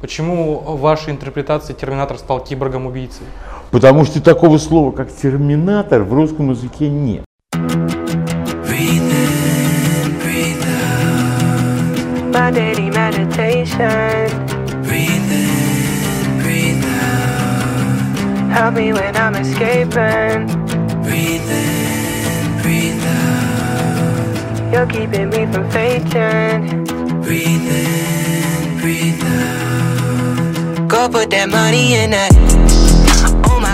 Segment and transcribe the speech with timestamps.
[0.00, 3.26] Почему в вашей интерпретации Терминатор стал киборгом-убийцей?
[3.72, 7.24] Потому что такого слова, как терминатор, в русском языке нет.
[18.48, 20.48] Help me when I'm escaping.
[21.04, 24.72] Breathe in, breathe out.
[24.72, 26.84] You're keeping me from fainting.
[27.22, 29.17] Breathe in, breathe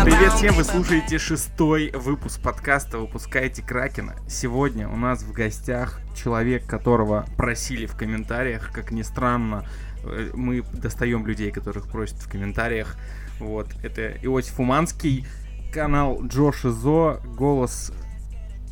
[0.05, 4.15] Привет brown всем, вы слушаете шестой выпуск подкаста «Выпускайте Кракена».
[4.29, 9.67] Сегодня у нас в гостях человек, которого просили в комментариях, как ни странно,
[10.05, 12.97] э, мы достаем людей, которых просят в комментариях.
[13.41, 15.27] Вот, это Иосиф Уманский,
[15.73, 17.93] канал Джош Изо, голос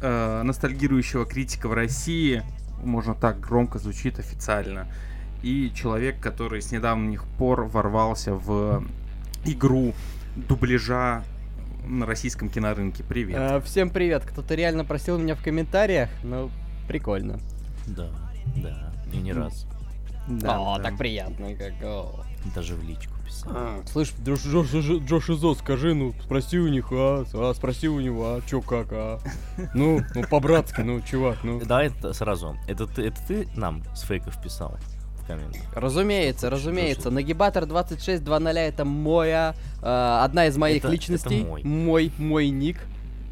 [0.01, 2.45] э, ностальгирующего критика в России,
[2.84, 4.87] можно так громко звучит официально,
[5.42, 8.84] и человек, который с недавних пор ворвался в
[9.45, 9.92] игру
[10.37, 11.25] дубляжа
[11.84, 13.03] на российском кинорынке.
[13.03, 13.36] Привет.
[13.39, 14.25] А, всем привет.
[14.25, 16.11] Кто-то реально просил меня в комментариях.
[16.22, 16.50] Ну,
[16.86, 17.41] прикольно.
[17.86, 18.11] Да,
[18.56, 19.67] да, и не раз.
[20.28, 20.78] о, да.
[20.78, 21.74] так приятно, как.
[21.83, 22.24] о.
[22.55, 23.52] Даже в личку писал.
[23.55, 27.89] А, Слышь, Джош, Джош, Джош, Джош Изо, скажи, ну, спроси у них, а, а, спроси
[27.89, 29.20] у него, а, чё, как, а.
[29.74, 31.61] Ну, ну, по-братски, ну, чувак, ну.
[31.64, 32.56] Да, это сразу.
[32.67, 34.77] Это ты, это ты нам с фейков писал
[35.36, 35.62] комментах?
[35.75, 37.11] Разумеется, разумеется.
[37.11, 41.44] Нагибатор 2620 это моя, э, одна из моих Это- это личностей.
[41.44, 41.62] мой.
[41.64, 42.78] мой, мой ник.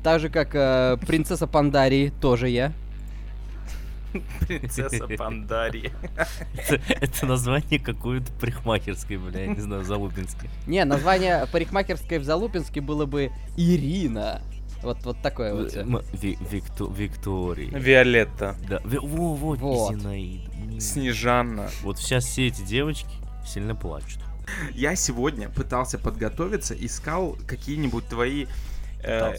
[0.02, 2.72] Так же, как э, принцесса Пандарии, тоже я.
[4.40, 5.92] Принцесса Пандария.
[6.56, 10.50] Это, это название какой-то парикмахерской, бля, я не знаю, Залупинской.
[10.66, 14.40] Не, название парикмахерской в Залупинске было бы Ирина.
[14.82, 15.72] Вот, вот такое вот.
[16.12, 17.70] Ви- Викто- Виктория.
[17.78, 18.56] Виолетта.
[18.68, 19.94] Да, Ви- во, вот, Вот.
[19.94, 20.80] Зинаида.
[20.80, 21.68] Снежанна.
[21.82, 23.08] Вот сейчас все эти девочки
[23.46, 24.20] сильно плачут.
[24.74, 28.46] Я сегодня пытался подготовиться, искал какие-нибудь твои
[29.02, 29.32] э,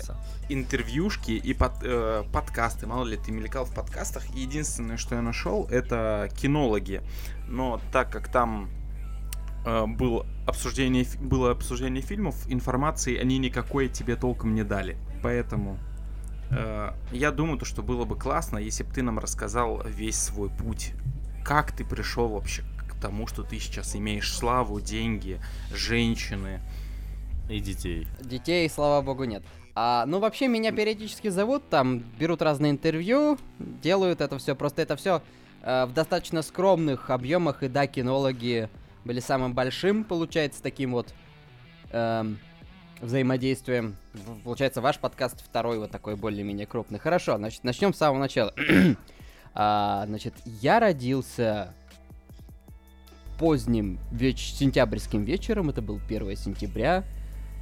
[0.49, 2.87] интервьюшки и под- э, подкасты.
[2.87, 4.23] Мало ли, ты мелькал в подкастах.
[4.35, 7.01] И единственное, что я нашел, это кинологи.
[7.47, 8.69] Но так как там
[9.65, 14.97] э, был обсуждение, было обсуждение фильмов, информации они никакой тебе толком не дали.
[15.21, 15.77] Поэтому
[16.49, 20.49] э, я думаю, то, что было бы классно, если бы ты нам рассказал весь свой
[20.49, 20.93] путь.
[21.43, 25.39] Как ты пришел вообще к тому, что ты сейчас имеешь славу, деньги,
[25.73, 26.61] женщины.
[27.49, 28.07] И детей.
[28.21, 29.43] Детей, слава богу, нет.
[29.75, 34.55] А, ну, вообще, меня периодически зовут, там берут разные интервью, делают это все.
[34.55, 35.21] Просто это все
[35.63, 38.69] в достаточно скромных объемах, и да, кинологи
[39.05, 41.13] были самым большим, получается, таким вот
[41.91, 42.39] эм,
[43.01, 43.95] взаимодействием.
[44.43, 46.99] Получается, ваш подкаст второй вот такой более-менее крупный.
[46.99, 48.53] Хорошо, значит, начнем с самого начала.
[49.53, 51.73] А, значит, я родился
[53.37, 57.03] поздним веч- сентябрьским вечером, это был 1 сентября,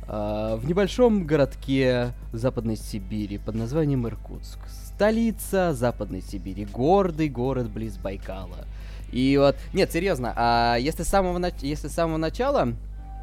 [0.07, 4.59] а, в небольшом городке Западной Сибири под названием Иркутск.
[4.67, 8.67] Столица Западной Сибири, гордый город близ Байкала.
[9.11, 12.73] И вот, нет, серьезно, а если с самого, нач- если с самого начала,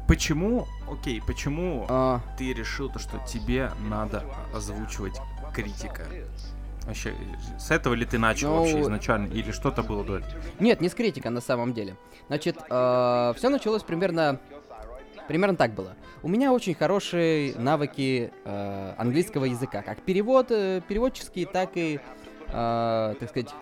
[0.07, 4.23] Почему, окей, почему а, ты решил то, что тебе надо
[4.53, 5.19] озвучивать
[5.53, 6.05] критика?
[6.85, 7.13] Вообще,
[7.59, 10.41] с этого ли ты начал Ну, вообще изначально, или что-то было до этого?
[10.61, 11.97] Нет, не с критика на самом деле.
[12.27, 14.39] Значит, все началось примерно...
[15.27, 15.93] Примерно так было.
[16.23, 19.81] У меня очень хорошие навыки э, английского языка.
[19.81, 21.99] Как перевод, э, переводческие, так и,
[22.47, 23.53] э, так сказать,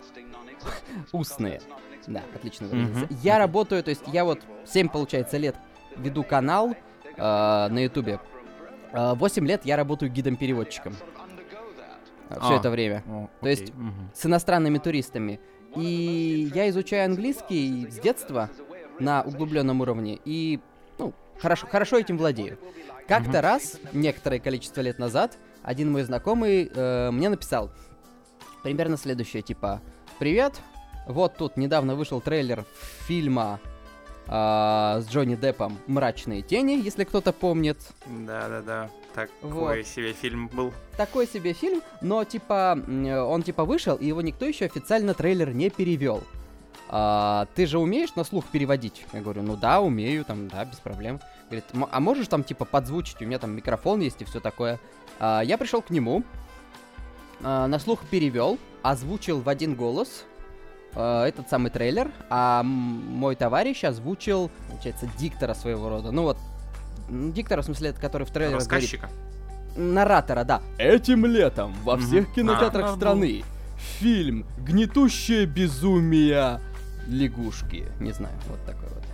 [1.12, 1.60] устные.
[2.06, 2.68] Да, отлично.
[2.68, 3.08] Мгм.
[3.22, 5.56] Я работаю, то есть я вот 7, получается, лет
[5.98, 6.74] веду канал
[7.16, 8.20] э, на ютубе.
[8.92, 10.94] Э, 8 лет я работаю гидом-переводчиком.
[12.28, 12.56] Все А.
[12.56, 14.10] это время О, То есть- окей, мгм.
[14.14, 15.38] с иностранными туристами.
[15.76, 18.50] И я изучаю английский с детства
[18.98, 20.58] на углубленном уровне и
[20.98, 22.58] ну, хорошо, хорошо этим владею.
[23.06, 27.70] Как-то раз, некоторое количество лет назад, один мой знакомый э, мне написал
[28.62, 29.80] примерно следующее, типа,
[30.18, 30.54] «Привет,
[31.06, 32.64] вот тут недавно вышел трейлер
[33.06, 33.60] фильма
[34.28, 37.78] а, с Джонни Деппом «Мрачные тени», если кто-то помнит.
[38.06, 39.86] Да-да-да, такой Вот.
[39.86, 40.72] себе фильм был.
[40.96, 42.78] такой себе фильм, но типа
[43.28, 46.22] он типа вышел, и его никто еще официально трейлер не перевел.
[46.88, 49.06] А, ты же умеешь на слух переводить?
[49.12, 51.20] Я говорю, ну да, умею, там, да, без проблем.
[51.46, 53.20] Говорит, «М- а можешь там типа подзвучить?
[53.20, 54.78] У меня там микрофон есть и все такое.
[55.18, 56.22] А, я пришел к нему,
[57.42, 60.24] а, на слух перевел, озвучил в один голос
[60.96, 66.10] а, этот самый трейлер, а мой товарищ озвучил, получается, диктора своего рода.
[66.10, 66.38] Ну вот,
[67.08, 69.08] диктора, в смысле, который в трейлере говорит Рассказчика.
[69.76, 70.62] наратора, да.
[70.78, 72.96] Этим летом во всех кинотеатрах А, ну.
[72.96, 73.44] страны
[73.98, 76.60] фильм «Гнетущее безумие
[77.06, 77.86] лягушки».
[78.00, 79.04] Не знаю, вот такой вот.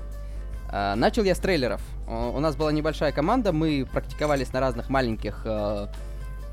[0.70, 1.80] А, начал я с трейлеров.
[2.08, 5.86] У у нас была небольшая команда, мы практиковались на разных маленьких э,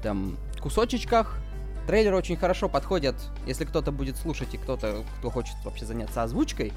[0.02, 1.38] там кусочечках.
[1.88, 3.16] Трейлеры очень хорошо подходят,
[3.48, 6.72] если кто-то будет слушать и кто-то, кто хочет вообще заняться озвучкой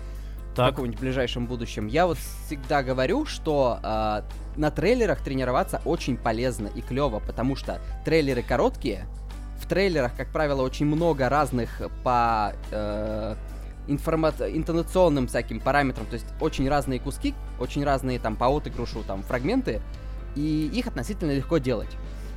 [0.52, 1.86] в Так, каком-нибудь ближайшем будущем.
[1.86, 4.22] Я вот всегда говорю, что э,
[4.56, 9.06] на трейлерах тренироваться очень полезно и клево, потому что трейлеры короткие.
[9.58, 13.36] В трейлерах, как правило, очень много разных по э,
[13.86, 19.22] информа- интонационным всяким параметрам, то есть очень разные куски, очень разные там по отыгрышу там
[19.22, 19.80] фрагменты,
[20.34, 21.90] и их относительно легко делать.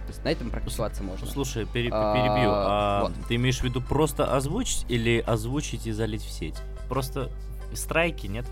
[0.05, 1.25] То есть на этом практиковаться можно.
[1.27, 2.49] слушай, пере- А, перебью.
[2.53, 3.11] А вот.
[3.27, 6.55] ты имеешь в виду просто озвучить или озвучить и залить в сеть?
[6.89, 7.31] Просто
[7.73, 8.45] страйки нет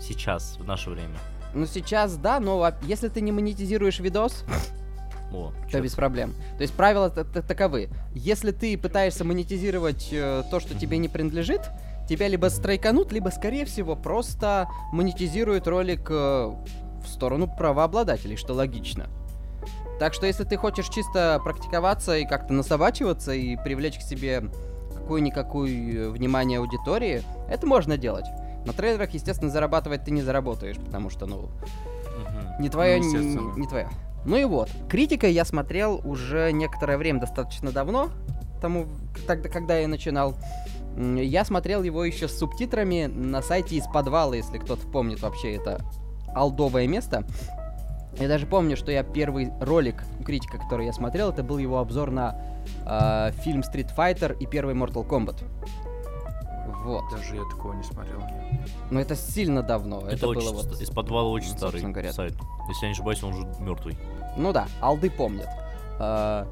[0.00, 1.16] сейчас, в наше время.
[1.52, 4.44] Ну сейчас да, но а, если ты не монетизируешь видос,
[5.32, 6.34] О, то чё без проблем.
[6.56, 7.88] То есть правила та- та- таковы.
[8.14, 11.60] Если ты пытаешься монетизировать э, то, что тебе не принадлежит,
[12.08, 19.08] тебя либо страйканут, либо, скорее всего, просто монетизируют ролик э, в сторону правообладателей, что логично.
[19.98, 24.44] Так что если ты хочешь чисто практиковаться и как-то насобачиваться и привлечь к себе
[24.94, 28.26] какую-никакую внимание аудитории, это можно делать.
[28.66, 31.50] На трейлерах, естественно, зарабатывать ты не заработаешь, потому что, ну,
[32.18, 32.62] Мгм.
[32.62, 33.88] не твое, Ну, не, не твое.
[34.24, 34.70] Ну и вот.
[34.88, 38.08] Критика я смотрел уже некоторое время, достаточно давно,
[38.62, 38.86] тому,
[39.26, 40.34] тогда, когда я начинал.
[40.96, 45.80] Я смотрел его еще с субтитрами на сайте из подвала, если кто-то помнит вообще это
[46.34, 47.24] алдовое место.
[48.18, 51.78] Я даже помню, что я первый ролик у критика, который я смотрел, это был его
[51.78, 52.36] обзор на
[52.86, 55.42] э, фильм Street Fighter и первый Mortal Kombat.
[56.84, 57.04] Вот.
[57.10, 58.22] Даже я такого не смотрел.
[58.90, 60.02] Но это сильно давно.
[60.02, 62.12] Это, Это, очень было вот из подвала очень ну, старый говоря.
[62.12, 62.34] сайт.
[62.68, 63.96] Если я не ошибаюсь, он уже мертвый.
[64.36, 65.48] Ну да, алды помнят.
[65.98, 66.46] А,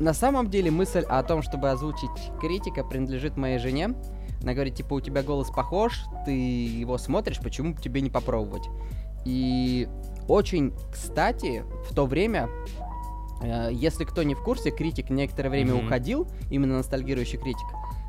[0.00, 2.10] на самом деле мысль о том, чтобы озвучить
[2.40, 3.94] критика, принадлежит моей жене.
[4.42, 8.68] Она говорит, типа, у тебя голос похож, ты его смотришь, почему бы тебе не попробовать?
[9.24, 9.88] И
[10.28, 12.48] очень кстати, в то время,
[13.42, 15.86] э, если кто не в курсе, критик некоторое время Мгм.
[15.86, 17.66] уходил, именно ностальгирующий критик.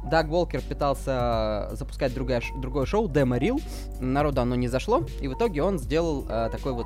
[0.10, 3.60] Даг Волкер пытался запускать другое, другое шоу, Демо Рил.
[4.00, 6.86] Народу оно не зашло, и в итоге он сделал э, такой вот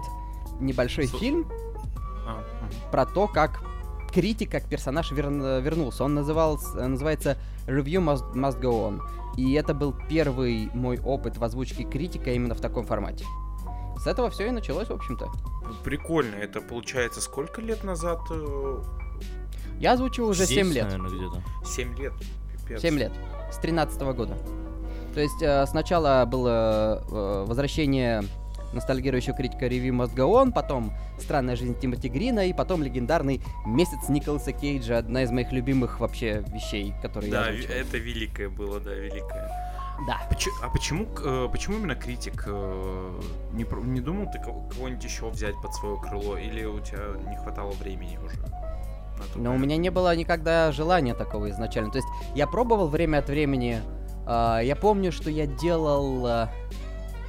[0.61, 1.51] небольшой Су- фильм,
[2.25, 2.41] А,
[2.91, 3.61] про то, как
[4.13, 6.03] критик, как персонаж верн- вернулся.
[6.03, 7.37] Он назывался, называется
[7.67, 9.01] Review Must, Must Go On.
[9.37, 13.25] И это был первый мой опыт в озвучке критика именно в таком формате.
[14.01, 15.29] С этого все и началось, в общем-то.
[15.83, 16.35] Прикольно.
[16.35, 18.19] Это получается сколько лет назад?
[18.31, 18.81] э,
[19.79, 20.85] Я озвучивал уже Здесь, 7 лет.
[20.85, 21.43] наверное, где-то.
[21.65, 22.13] 7 лет.
[22.67, 22.81] Пипец.
[22.81, 23.11] 7 лет.
[23.51, 24.37] С 13 года.
[25.13, 28.23] То есть э, сначала было э, возвращение
[28.71, 29.65] ностальгирующего критика
[30.13, 35.31] Go On, потом «Странная жизнь Тимоти Грина» и потом легендарный «Месяц Николаса Кейджа», одна из
[35.31, 37.81] моих любимых вообще вещей, которые я Да, ви- озвучивал.
[37.81, 39.68] это великое было, да, великое.
[40.07, 40.19] Да.
[40.29, 42.43] Почему, а почему, э, почему именно критик?
[42.47, 43.21] э,
[43.53, 46.37] Не, не думал ты кого- кого-нибудь еще взять под свое крыло?
[46.37, 46.99] Или у тебя
[47.29, 48.37] не хватало времени уже?
[49.35, 51.91] Но у меня не было никогда желания такого изначально.
[51.91, 53.81] То есть я пробовал время от времени.
[54.25, 56.49] а, я помню, что я делал а,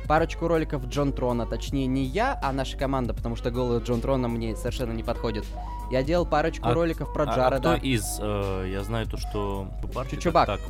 [0.06, 1.46] парочку роликов Джон Трона.
[1.46, 5.44] Точнее, не я, а наша команда, потому что голос Джон Трона мне совершенно не подходит.
[5.90, 7.58] Я делал парочку А- роликов про А- а Джареда.
[7.58, 8.18] кто из...
[8.20, 9.66] э, я знаю то, что...
[10.10, 10.46] Чучубак.
[10.46, 10.60] Так.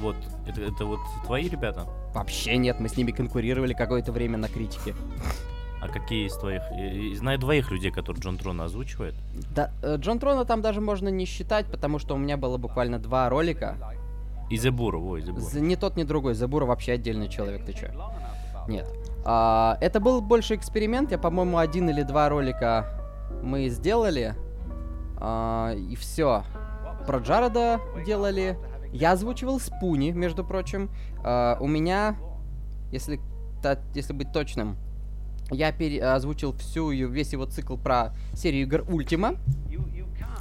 [0.00, 0.16] Вот,
[0.46, 1.86] это, это вот твои ребята?
[2.14, 4.94] Вообще нет, мы с ними конкурировали какое-то время на критике.
[5.80, 6.62] А какие из твоих?
[6.72, 9.14] Я- знаю двоих людей, которые Джон Трона озвучивает.
[9.54, 12.98] Да, э, Джон Трона там даже можно не считать, потому что у меня было буквально
[12.98, 13.76] два ролика.
[14.50, 15.42] И Зебура, ой, Зебура.
[15.54, 16.34] Ни тот, ни другой.
[16.34, 17.88] Забура вообще отдельный человек, ты чё?
[18.68, 18.86] Нет.
[19.24, 21.12] А, это был больше эксперимент.
[21.12, 22.86] Я, по-моему, один или два ролика
[23.42, 24.34] мы сделали.
[25.18, 26.44] А, и все.
[27.06, 28.58] Про Джареда делали.
[28.92, 30.90] Я озвучивал Спуни, между прочим.
[31.22, 32.16] А, у меня,
[32.90, 33.20] если,
[33.62, 34.76] та- если быть точным,
[35.50, 35.74] я
[36.14, 39.34] озвучил всю ее, весь его цикл про серию игр Ультима.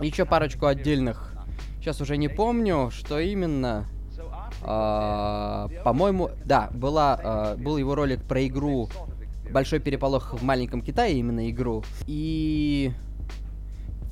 [0.02, 1.34] Еще парочку отдельных.
[1.80, 3.86] Сейчас уже не помню, что именно.
[4.62, 8.90] А, по-моему, да, была, а, был его ролик про игру
[9.52, 11.84] Большой переполох в маленьком Китае, именно игру.
[12.06, 12.92] И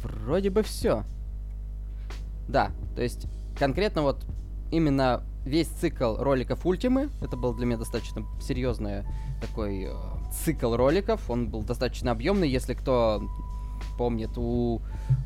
[0.02, 1.04] вроде бы все.
[2.48, 4.26] Да, то есть конкретно вот
[4.72, 9.04] именно весь цикл роликов Ультимы, это был для меня достаточно серьезный
[9.42, 9.94] такой э,
[10.32, 13.24] цикл роликов, он был достаточно объемный, если кто
[13.98, 14.82] помнит, у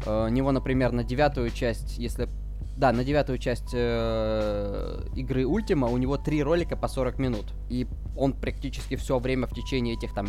[0.05, 2.29] э, него, например, на девятую часть, если
[2.77, 7.53] да, на девятую часть э, игры Ультима у него три ролика по 40 минут.
[7.69, 10.27] И он практически все время в течение этих там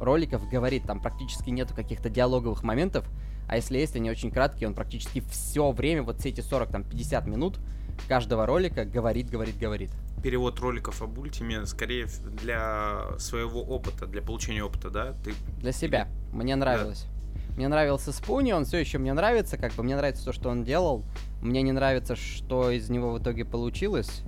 [0.00, 3.06] роликов говорит, там практически нету каких-то диалоговых моментов.
[3.48, 6.84] А если есть, они очень краткие, он практически все время, вот все эти 40, там,
[6.84, 7.58] 50 минут,
[8.08, 9.90] каждого ролика говорит, говорит, говорит.
[10.22, 12.06] Перевод роликов об ультиме скорее
[12.42, 15.14] для своего опыта, для получения опыта, да?
[15.24, 16.08] Ты Для себя.
[16.32, 17.06] Мне нравилось.
[17.56, 20.62] Мне нравился Спуни, он все еще мне нравится, как бы мне нравится то, что он
[20.62, 21.04] делал.
[21.40, 24.22] Мне не нравится, что из него в итоге получилось.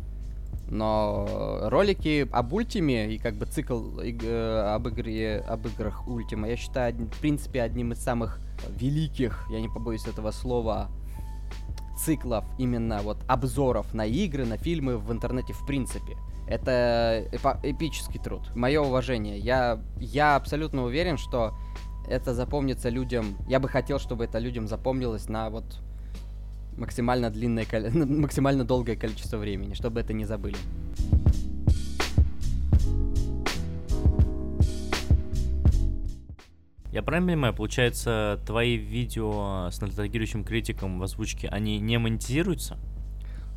[0.70, 6.56] Но ролики об Ультиме и как бы цикл э, об игре, об играх Ультима, я
[6.56, 10.88] считаю, в принципе, одним из самых великих, я не побоюсь этого слова,
[11.98, 16.16] циклов именно вот обзоров на игры, на фильмы в интернете в принципе.
[16.46, 17.28] Это
[17.62, 18.42] эпический труд.
[18.54, 19.38] Мое уважение.
[19.38, 21.54] Я, я абсолютно уверен, что
[22.08, 23.36] это запомнится людям.
[23.48, 25.64] Я бы хотел, чтобы это людям запомнилось на вот
[26.78, 30.56] максимально длинное, максимально долгое количество времени, чтобы это не забыли.
[36.98, 42.76] Я правильно понимаю, получается, твои видео с ностальгирующим критиком в озвучке, они не монетизируются?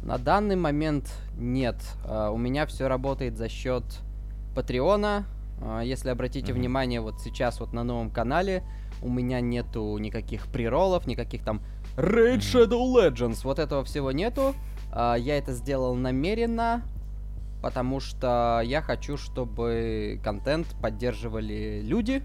[0.04, 1.78] На данный момент нет.
[2.06, 3.84] А, У меня все работает за счет
[4.54, 5.26] Патреона.
[5.60, 6.62] А, Если обратите Мгм.
[6.62, 8.62] внимание, вот сейчас вот на новом канале
[9.02, 11.62] у меня нету никаких приролов, никаких там
[11.98, 14.54] Raid Shadow Legends, вот этого всего нету.
[14.92, 16.84] А, Я это сделал намеренно,
[17.64, 22.22] потому что я хочу, чтобы контент поддерживали люди,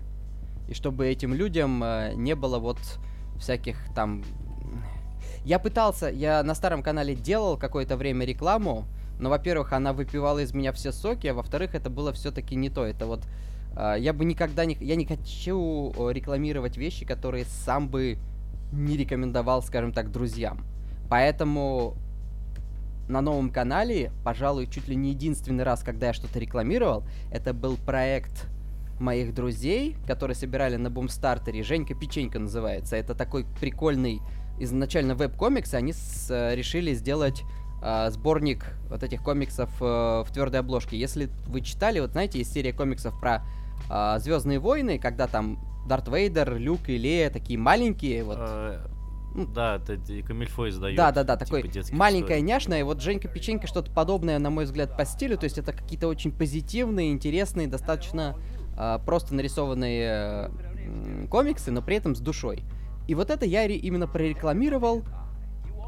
[0.68, 2.78] и чтобы этим людям э, не было вот
[3.38, 4.22] всяких там...
[5.44, 8.86] Я пытался, я на старом канале делал какое-то время рекламу,
[9.18, 12.84] но, во-первых, она выпивала из меня все соки, а во-вторых, это было все-таки не то.
[12.84, 13.22] Это вот...
[13.76, 14.74] э, я бы никогда не...
[14.80, 18.18] Я не хочу рекламировать вещи, которые сам бы
[18.72, 20.64] не рекомендовал, скажем так, друзьям.
[21.08, 21.94] Поэтому
[23.08, 27.76] на новом канале, пожалуй, чуть ли не единственный раз, когда я что-то рекламировал, это был
[27.76, 28.48] проект
[28.98, 31.62] моих друзей, которые собирали на бумстартере.
[31.62, 32.96] Женька Печенька называется.
[32.96, 34.20] Это такой прикольный
[34.58, 35.74] изначально веб-комикс.
[35.74, 37.42] Они с- э, решили сделать
[37.82, 40.96] а, сборник вот этих комиксов э, в твердой обложке.
[40.98, 43.42] Если вы читали, вот знаете, есть серия комиксов про
[44.18, 48.78] Звездные войны, когда там Дарт Вейдер, Люк и Лея такие маленькие, вот Э,
[49.34, 50.96] ну, Да, это Камильфо издает.
[50.96, 52.42] да, да, да, типа такой маленькая историй.
[52.42, 55.72] няшная, и вот Женька Печенька что-то подобное, на мой взгляд, по стилю, то есть это
[55.72, 58.55] какие-то очень позитивные, интересные, достаточно а,
[59.04, 60.50] просто нарисованные
[61.30, 62.62] комиксы, но при этом с душой.
[63.08, 65.04] И вот это я именно прорекламировал,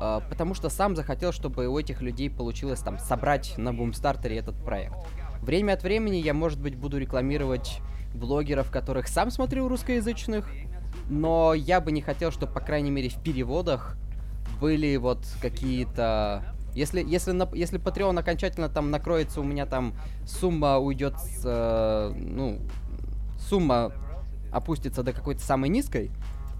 [0.01, 4.57] а, потому что сам захотел, чтобы у этих людей получилось там собрать на бумстартере этот
[4.65, 4.97] проект.
[5.43, 7.81] Время от времени я, может быть, буду рекламировать
[8.15, 10.49] блогеров, которых сам смотрю русскоязычных,
[11.09, 13.97] но я бы не хотел, чтобы, по крайней мере, в переводах
[14.61, 16.55] были вот какие-то...
[16.79, 19.95] Если, если, на, если Patreon окончательно там накроется, у меня там
[20.25, 21.43] сумма уйдет с...
[21.45, 22.61] э, ну,
[23.37, 23.93] сумма
[24.53, 26.13] опустится до какой-то самой низкой,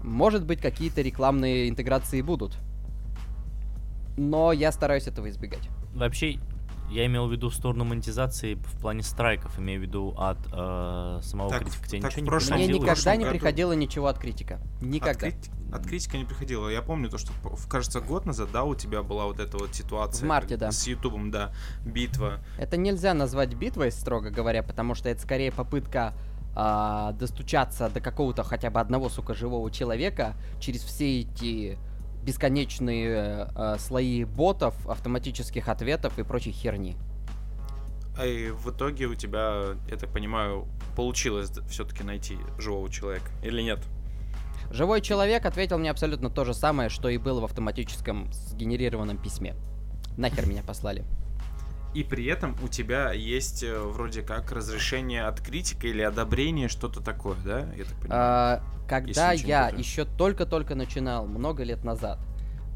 [0.03, 2.57] может быть, какие-то рекламные интеграции будут.
[4.17, 5.69] Но я стараюсь этого избегать.
[5.93, 6.39] Вообще,
[6.89, 11.19] я имел в виду в сторону монетизации в плане страйков, имею в виду от э,
[11.23, 11.87] самого Так, критика.
[11.87, 14.59] Тебе так ничего в не прошлом- Мне никогда не году- приходило ничего от критика.
[14.81, 15.27] Никогда.
[15.27, 16.67] От, крит- от критика не приходило.
[16.69, 17.31] Я помню то, что,
[17.69, 20.25] кажется, год назад, да, у тебя была вот эта вот ситуация.
[20.25, 20.71] В марте, да.
[20.71, 21.53] С Ютубом, да,
[21.85, 22.39] битва.
[22.57, 26.13] Это нельзя назвать битвой, строго говоря, потому что это скорее попытка
[26.55, 31.77] а, достучаться до какого-то хотя бы одного, сука, живого человека через все эти
[32.29, 36.95] бесконечные э, слои ботов, автоматических ответов и прочей херни.
[38.15, 43.31] А и в итоге у тебя, я так понимаю, получилось все-таки найти живого человека.
[43.41, 43.79] Или нет?
[44.69, 49.55] Живой человек ответил мне абсолютно то же самое, что и было в автоматическом сгенерированном письме.
[50.15, 51.05] Нахер меня послали.
[51.93, 57.01] И при этом у тебя есть э, вроде как разрешение от критика или одобрение, что-то
[57.01, 57.59] такое, да?
[57.75, 58.09] Я так понимаю.
[58.11, 62.19] А, когда я еще только-только начинал, много лет назад,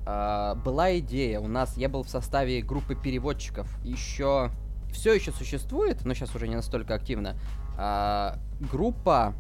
[0.05, 4.49] а, была идея, у нас, я был в составе группы переводчиков, еще,
[4.91, 7.35] все еще существует, но сейчас уже не настолько активно,
[7.77, 8.37] а,
[8.71, 9.35] группа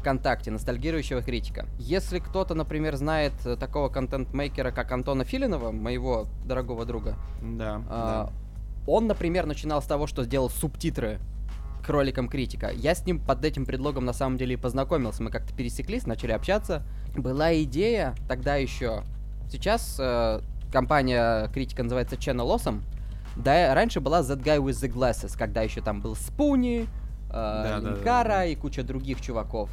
[0.00, 1.66] ВКонтакте ностальгирующего критика.
[1.78, 8.32] Если кто-то, например, знает э, такого контент-мейкера, как Антона Филинова, моего дорогого друга, да, а,
[8.86, 11.18] Он, например, начинал с того, что сделал субтитры
[11.84, 12.70] к роликам критика.
[12.70, 15.22] Я с ним под этим предлогом на самом деле и познакомился.
[15.22, 16.82] Мы как-то пересеклись, начали общаться.
[17.14, 19.04] Была идея тогда еще.
[19.50, 20.40] Сейчас э,
[20.72, 22.82] компания критика называется Channel Awesome.
[23.36, 26.86] Да, раньше была That Guy with the Glasses, когда еще там был Спуни,
[27.28, 28.44] э, да, да, Линкара да.
[28.46, 29.68] и куча других чуваков.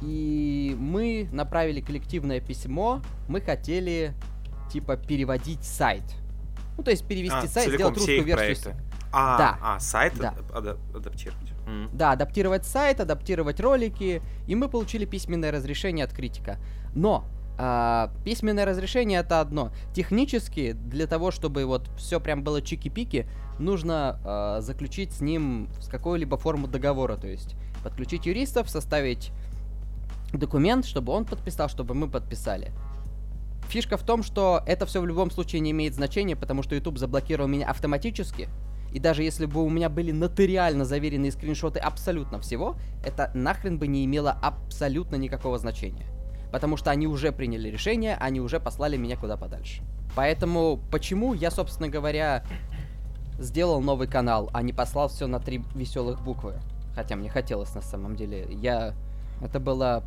[0.00, 3.00] И мы направили коллективное письмо.
[3.28, 4.12] Мы хотели,
[4.70, 6.02] типа, переводить сайт.
[6.76, 8.72] Ну, то есть перевести А, сайт, сделать русскую версию.
[8.72, 8.74] проекты.
[9.12, 9.58] А, Да.
[9.62, 10.30] а, сайт Да.
[10.36, 11.52] ад- ада- адаптировать.
[11.66, 11.88] М.
[11.92, 16.58] Да, адаптировать сайт, адаптировать ролики, и мы получили письменное разрешение от критика.
[16.94, 17.24] Но
[17.56, 19.70] А, письменное разрешение это одно.
[19.94, 23.28] Технически, для того, чтобы вот все прям было чики-пики,
[23.60, 27.14] нужно а, заключить с ним с какую-либо форму договора.
[27.16, 27.54] То есть
[27.84, 29.30] подключить юристов, составить
[30.32, 32.72] документ, чтобы он подписал, чтобы мы подписали.
[33.68, 36.98] Фишка в том, что это все в любом случае не имеет значения, потому что YouTube
[36.98, 38.48] заблокировал меня автоматически.
[38.92, 43.88] И даже если бы у меня были нотариально заверенные скриншоты абсолютно всего, это нахрен бы
[43.88, 46.06] не имело абсолютно никакого значения.
[46.52, 49.82] Потому что они уже приняли решение, они уже послали меня куда подальше.
[50.14, 52.44] Поэтому почему я, собственно говоря,
[53.40, 56.54] сделал новый канал, а не послал все на три веселых буквы?
[56.94, 58.46] Хотя мне хотелось на самом деле.
[58.52, 58.94] Я...
[59.42, 60.04] Это было...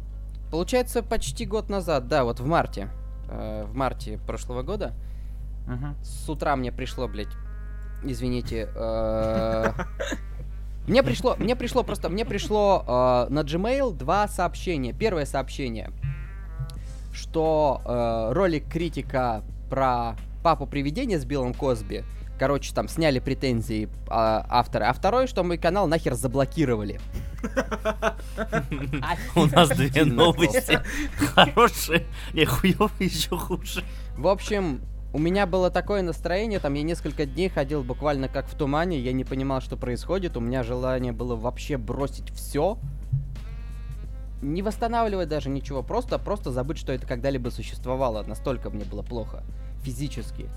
[0.50, 2.90] Получается, почти год назад, да, вот в марте.
[3.30, 4.94] Э, в марте прошлого года.
[5.68, 5.96] Мгм.
[6.02, 7.36] С утра мне пришло, блядь,
[8.04, 9.74] извините, э,
[10.88, 14.94] мне пришло, мне пришло просто, мне пришло э, на Gmail два сообщения.
[14.94, 15.92] Первое сообщение,
[17.12, 22.06] что э, ролик критика про папу привидения с Биллом Косби,
[22.38, 27.00] короче, там сняли претензии а, авторы, а второе, что мой канал нахер заблокировали.
[29.36, 30.80] У нас две новости.
[31.36, 33.84] Хорошие и хуёвые еще хуже.
[34.18, 34.82] В общем,
[35.14, 39.14] у меня было такое настроение, там я несколько дней ходил буквально как в тумане, я
[39.14, 42.78] не понимал, что происходит, у меня желание было вообще бросить все,
[44.42, 49.44] не восстанавливать даже ничего, просто, просто забыть, что это когда-либо существовало, настолько мне было плохо
[49.84, 50.50] физически.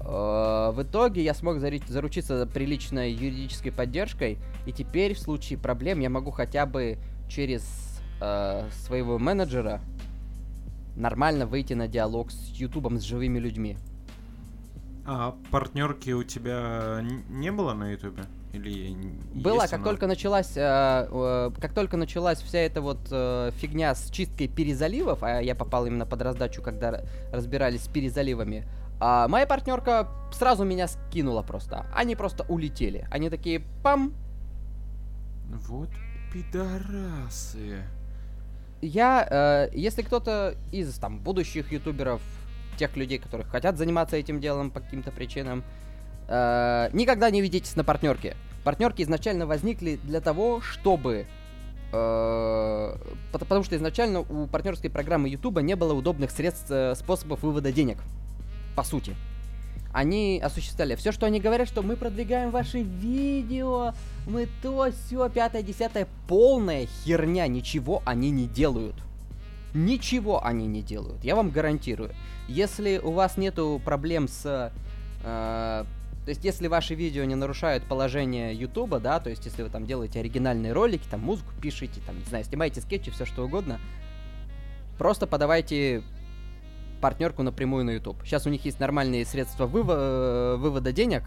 [0.00, 6.10] Э, В итоге я смог заручиться приличной юридической поддержкой, и теперь в случае проблем я
[6.10, 9.80] могу хотя бы через э, своего менеджера
[10.96, 13.76] нормально выйти на диалог с Ютубом, с живыми людьми.
[15.06, 18.24] А партнерки у тебя не было на Ютубе?
[18.52, 18.96] Или
[19.34, 19.84] есть как она?
[19.84, 20.60] только началась, э,
[21.10, 25.86] э, как только началась вся эта вот э, фигня с чисткой перезаливов, а я попал
[25.86, 27.02] именно под раздачу, когда
[27.32, 28.66] разбирались с перезаливами,
[29.00, 31.86] а моя партнерка сразу меня скинула просто.
[31.94, 33.06] Они просто улетели.
[33.10, 34.12] Они такие, пам,
[35.50, 35.88] Вот
[36.32, 37.82] пидорасы.
[38.82, 42.20] я, э, если кто-то из там будущих ютуберов,
[42.76, 45.64] тех людей, которые хотят заниматься этим делом по каким-то причинам,
[46.28, 48.36] э, никогда не ведитесь на партнерки.
[48.64, 51.26] Партнерки изначально возникли для того, чтобы
[51.92, 52.96] э,
[53.32, 57.72] пот- потому что изначально у партнерской программы Ютуба не было удобных средств, э, способов вывода
[57.72, 57.96] денег.
[58.78, 59.16] По сути.
[59.92, 63.92] Они осуществляли все, что они говорят, что мы продвигаем ваши видео,
[64.24, 66.06] мы то, все, пятое, десятое.
[66.28, 68.94] Полная херня, ничего они не делают.
[69.74, 72.12] Ничего они не делают, я вам гарантирую.
[72.46, 74.72] Если у вас нету проблем с...
[75.24, 79.70] э, то есть, если ваши видео не нарушают положение Ютуба, да, то есть, если вы
[79.70, 83.80] там делаете оригинальные ролики, там музыку пишете, там, не знаю, снимаете скетчи, все что угодно,
[84.98, 86.04] просто подавайте
[86.98, 88.18] партнерку напрямую на YouTube.
[88.24, 91.24] Сейчас у них есть нормальные средства выво- э, вывода денег,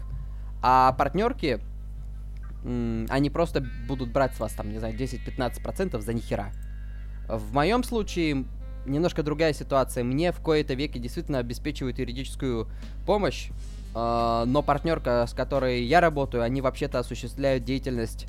[0.62, 1.60] а партнерки,
[2.64, 6.52] они просто будут брать с вас, там, не знаю, 10-15% за нихера.
[7.28, 8.44] В моем случае
[8.86, 10.04] немножко другая ситуация.
[10.04, 12.68] Мне в кои-то веке действительно обеспечивают юридическую
[13.06, 13.48] помощь,
[13.94, 18.26] э, но партнерка, с которой я работаю, они вообще-то осуществляют деятельность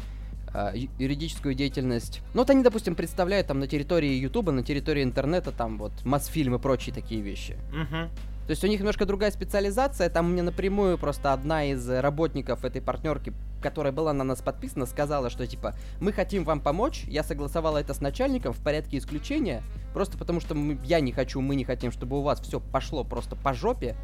[0.99, 2.21] юридическую деятельность.
[2.33, 6.55] Ну, вот они, допустим, представляют там на территории Ютуба, на территории интернета, там вот Мосфильм
[6.55, 7.57] и прочие такие вещи.
[7.71, 8.09] Мгм.
[8.45, 10.09] То есть у них немножко другая специализация.
[10.09, 14.85] Там мне напрямую просто одна из э, работников этой партнерки, которая была на нас подписана,
[14.85, 17.05] сказала, что типа мы хотим вам помочь.
[17.07, 19.63] Я согласовала это с начальником в порядке исключения,
[19.93, 23.05] просто потому что мы- я не хочу, мы не хотим, чтобы у вас все пошло
[23.05, 23.95] просто по жопе.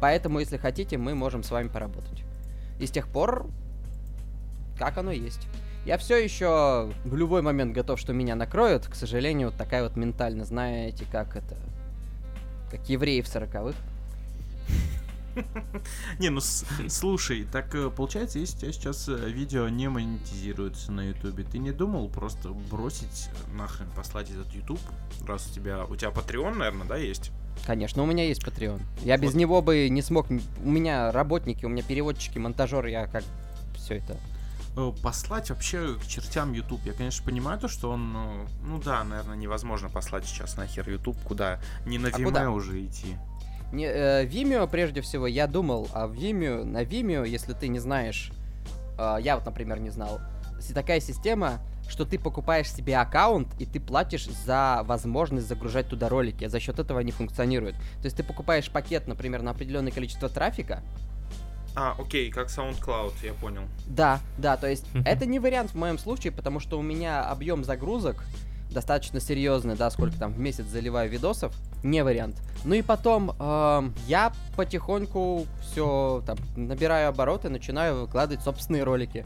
[0.00, 2.22] Поэтому, если хотите, мы можем с вами поработать.
[2.78, 3.48] И с тех пор,
[4.78, 5.48] как оно есть.
[5.84, 8.86] Я все еще в любой момент готов, что меня накроют.
[8.86, 11.56] К сожалению, вот такая вот ментально, знаете, как это...
[12.70, 13.74] Как евреи в сороковых.
[16.18, 21.08] Не, ну слушай, так э, получается, если у тебя сейчас э, видео не монетизируется на
[21.08, 24.80] Ютубе, ты не думал просто бросить нахрен послать этот Ютуб,
[25.26, 27.30] раз у тебя у тебя Patreon, наверное, да, есть?
[27.66, 28.80] Конечно, у меня есть Patreon.
[29.02, 29.38] Я без Вот.
[29.38, 30.26] него бы не смог.
[30.30, 33.24] У меня работники, у меня переводчики, монтажеры, я как
[33.74, 34.16] все это.
[34.76, 36.80] Э, Послать вообще к чертям YouTube.
[36.84, 41.16] Я, конечно, понимаю то, что он, ну, ну да, наверное, невозможно послать сейчас нахер YouTube,
[41.24, 42.50] куда не на А Vimeo куда?
[42.50, 43.16] уже идти.
[43.72, 46.64] Не, э, Vimeo, прежде всего, я думал о Vimeo.
[46.64, 48.30] На Vimeo, если ты не знаешь,
[48.98, 50.20] э, я вот, например, не знал,
[50.74, 56.44] такая система, что ты покупаешь себе аккаунт, и ты платишь за возможность загружать туда ролики.
[56.44, 57.76] а За счет этого они функционируют.
[57.76, 60.82] То есть ты покупаешь пакет, например, на определенное количество трафика.
[61.80, 63.62] А, окей, как SoundCloud, я понял.
[63.86, 67.62] Да, да, то есть это не вариант в моем случае, потому что у меня объем
[67.62, 68.24] загрузок
[68.72, 71.54] достаточно серьезный, да, сколько там в месяц заливаю видосов.
[71.84, 72.36] не вариант.
[72.64, 79.24] Ну и потом эм, я потихоньку все там набираю обороты, начинаю выкладывать собственные ролики.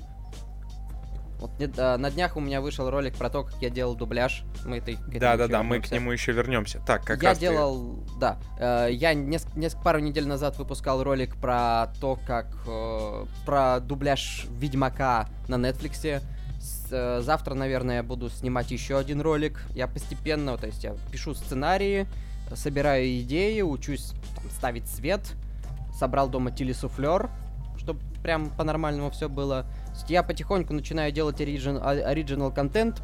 [1.43, 4.45] Вот а, на днях у меня вышел ролик про то, как я делал дубляж.
[4.65, 6.81] Мы этому Да, да, да, мы к нему еще вернемся.
[6.87, 11.03] Так, как я раз ты- делал, да, э, я неск- неск- пару недель назад выпускал
[11.03, 16.23] ролик про то, как э, про дубляж Ведьмака на Нетфликсе.
[16.61, 19.65] С- э, завтра, наверное, я буду снимать еще один ролик.
[19.75, 22.07] Я постепенно, то есть я пишу сценарии,
[22.55, 25.23] собираю идеи, учусь там, ставить свет,
[25.99, 27.31] собрал дома телесуфлер,
[27.79, 29.67] чтобы прям по-нормальному все было.
[30.09, 33.03] Я потихоньку начинаю делать оригин- оригинал контент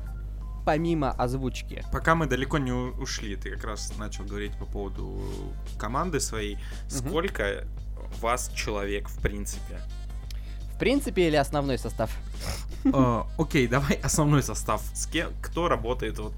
[0.64, 1.82] помимо озвучки.
[1.92, 5.18] Пока мы далеко не ушли, ты как раз начал говорить по поводу
[5.78, 6.58] команды своей.
[6.88, 7.64] Сколько
[8.20, 9.80] вас человек в принципе?
[10.74, 12.14] В принципе, или основной состав?
[12.84, 14.82] Э, Окей, давай основной состав.
[14.94, 16.34] С кем, кто работает вот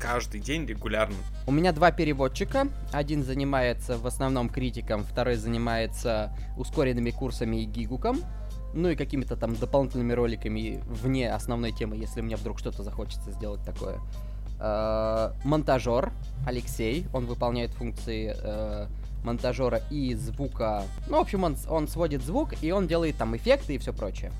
[0.00, 1.16] каждый день регулярно?
[1.46, 2.68] У меня два переводчика.
[2.92, 8.20] Один занимается в основном критиком, второй занимается ускоренными курсами и гигуком.
[8.74, 13.62] Ну и какими-то там дополнительными роликами вне основной темы, если мне вдруг что-то захочется сделать
[13.64, 13.98] такое.
[14.60, 16.12] Э, Монтажер
[16.46, 18.86] Алексей, он выполняет функции э,
[19.24, 20.84] монтажера и звука.
[21.08, 24.32] Ну, в общем, он, он сводит звук, и он делает там эффекты и все прочее.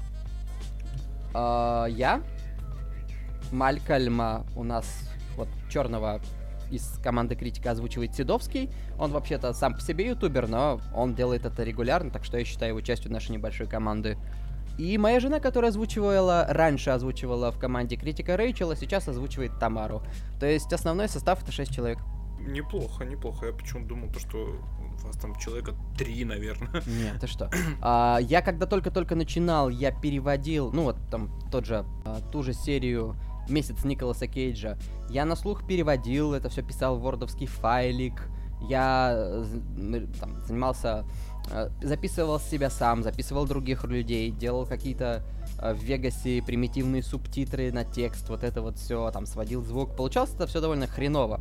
[1.34, 2.22] Э, Я,
[3.50, 4.86] Малькольма у нас
[5.36, 6.20] вот черного
[6.72, 8.70] из команды критика озвучивает Седовский.
[8.98, 12.70] Он вообще-то сам по себе ютубер, но он делает это регулярно, так что я считаю
[12.70, 14.16] его частью нашей небольшой команды.
[14.78, 20.02] И моя жена, которая озвучивала, раньше озвучивала в команде критика Рэйчел, а сейчас озвучивает Тамару.
[20.40, 21.98] То есть основной состав это 6 человек.
[22.40, 23.46] Неплохо, неплохо.
[23.46, 26.82] Я почему думал, то, что у вас там человека три, наверное.
[26.86, 27.50] Нет, ты что?
[27.82, 32.52] А, я когда только-только начинал, я переводил, ну вот там тот же, а, ту же
[32.52, 33.16] серию
[33.48, 34.78] месяц Николаса Кейджа.
[35.08, 38.28] Я на слух переводил, это все писал в вордовский файлик.
[38.68, 41.04] Я э, там, занимался,
[41.50, 45.24] э, записывал себя сам, записывал других людей, делал какие-то
[45.58, 49.96] э, в Вегасе примитивные субтитры на текст, вот это вот все, там сводил звук.
[49.96, 51.40] Получалось это все довольно хреново.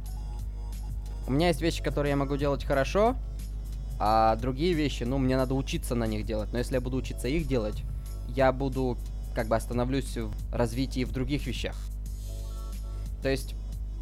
[1.27, 3.15] У меня есть вещи, которые я могу делать хорошо,
[3.99, 6.51] а другие вещи, ну, мне надо учиться на них делать.
[6.51, 7.83] Но если я буду учиться их делать,
[8.29, 8.97] я буду,
[9.33, 11.75] как бы, остановлюсь в развитии в других вещах.
[13.21, 13.55] То есть,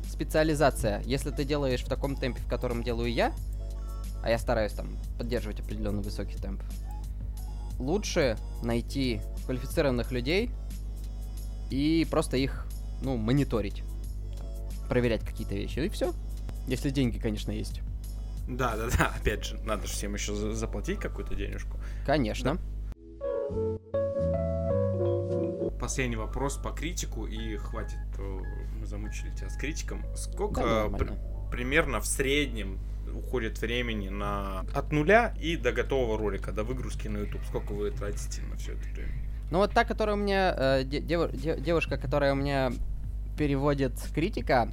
[0.10, 1.02] специализация.
[1.04, 3.34] Если ты делаешь в таком темпе, в котором делаю я,
[4.24, 6.62] а я стараюсь там поддерживать определенно высокий темп,
[7.78, 10.52] лучше найти квалифицированных людей
[11.70, 12.68] и просто их,
[13.02, 13.84] ну, мониторить.
[14.90, 15.80] Проверять какие-то вещи.
[15.80, 16.14] И все.
[16.68, 17.82] Если деньги, конечно, есть.
[18.48, 19.14] Да, да, да.
[19.16, 21.78] Опять же, надо же всем еще за- заплатить какую-то денежку.
[22.06, 22.58] Конечно.
[25.90, 27.98] Последний вопрос по критику и хватит.
[28.80, 30.06] Мы замучили тебя с критиком.
[30.16, 31.14] Сколько Да, э, при-
[31.50, 32.78] примерно в среднем
[33.12, 37.42] уходит времени на от нуля и до готового ролика, до выгрузки на YouTube?
[37.48, 39.14] Сколько вы тратите на все это время?
[39.50, 42.72] Ну вот та, которая у меня, э, девушка, которая у меня
[43.36, 44.70] переводит критика,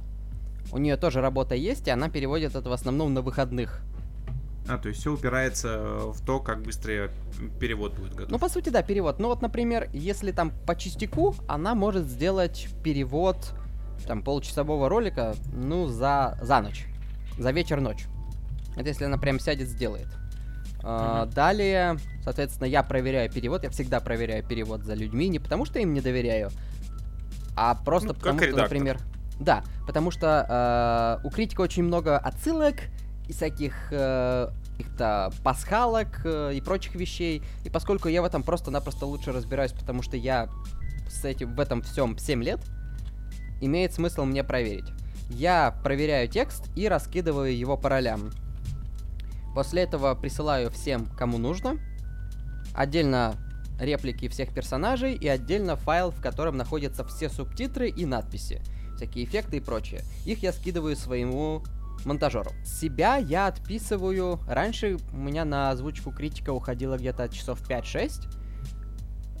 [0.71, 3.81] у нее тоже работа есть, и она переводит это в основном на выходных.
[4.69, 5.79] А, то есть все упирается
[6.11, 7.09] в то, как быстро
[7.59, 8.29] перевод будет готов.
[8.31, 9.19] Ну, по сути, да, перевод.
[9.19, 13.53] Ну вот, например, если там по частику, она может сделать перевод
[14.05, 16.85] там полчасового ролика, ну, за, за ночь.
[17.37, 18.05] За вечер-ночь.
[18.75, 20.07] Это если она прям сядет, сделает.
[20.83, 23.63] А, Далее, соответственно, я проверяю перевод.
[23.63, 25.27] Я всегда проверяю перевод за людьми.
[25.27, 26.51] Не потому что им не доверяю,
[27.55, 28.63] а просто Ну, потому что, редактор.
[28.63, 28.99] например...
[29.39, 32.75] Да, потому что э, у критика очень много отсылок
[33.27, 37.41] и всяких э, каких-то пасхалок э, и прочих вещей.
[37.63, 40.49] И поскольку я в этом просто-напросто лучше разбираюсь, потому что я
[41.09, 42.59] с этим в этом всем 7 лет,
[43.61, 44.87] имеет смысл мне проверить.
[45.29, 48.31] Я проверяю текст и раскидываю его по ролям.
[49.53, 51.79] После этого присылаю всем, кому нужно.
[52.73, 53.35] Отдельно
[53.79, 58.61] реплики всех персонажей и отдельно файл, в котором находятся все субтитры и надписи,
[58.95, 60.01] всякие эффекты и прочее.
[60.25, 61.63] Их я скидываю своему
[62.07, 62.51] монтажеру.
[62.63, 64.39] Себя я отписываю.
[64.47, 68.27] Раньше у меня на озвучку критика уходило где-то часов 5-6.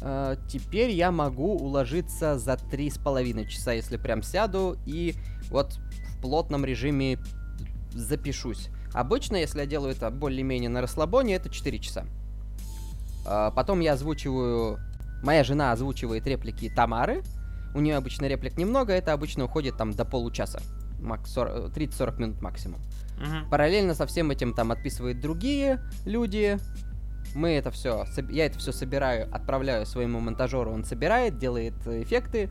[0.01, 5.15] Э, Теперь я могу уложиться за три с половиной часа, если прям сяду и
[5.49, 7.17] вот в плотном режиме
[7.93, 8.69] запишусь.
[8.93, 12.05] Обычно, если я делаю это более-менее на расслабоне, это 4 часа.
[13.25, 14.79] А, Потом я озвучиваю...
[15.23, 17.23] Моя жена озвучивает реплики Тамары.
[17.73, 20.61] У нее обычно реплик немного, это обычно уходит там до получаса.
[20.99, 22.79] Мак- 40 30-40 минут максимум.
[23.19, 23.49] Мгм.
[23.49, 26.57] Параллельно со всем этим там отписывают другие люди.
[27.35, 32.49] Мы это все, я это все собираю, отправляю своему монтажеру, он собирает, делает э, эффекты.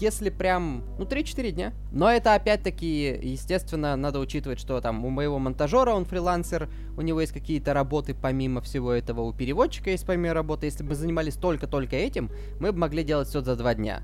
[0.00, 1.72] если прям, ну, 3-4 дня.
[1.90, 7.20] Но это опять-таки, естественно, надо учитывать, что там у моего монтажера, он фрилансер, у него
[7.20, 10.66] есть какие-то работы помимо всего этого, у переводчика есть помимо работы.
[10.66, 14.02] Если бы занимались только-только этим, мы бы могли делать все за два дня.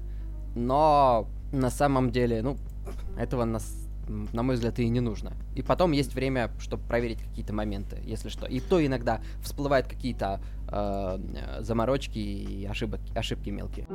[0.57, 2.57] Но на самом деле, ну,
[3.19, 5.37] этого нас на мой взгляд, и не нужно.
[5.55, 8.47] И потом есть время, чтобы проверить какие-то моменты, если что.
[8.47, 13.87] И то иногда всплывают какие-то э, заморочки и ошибок, ошибки мелкие.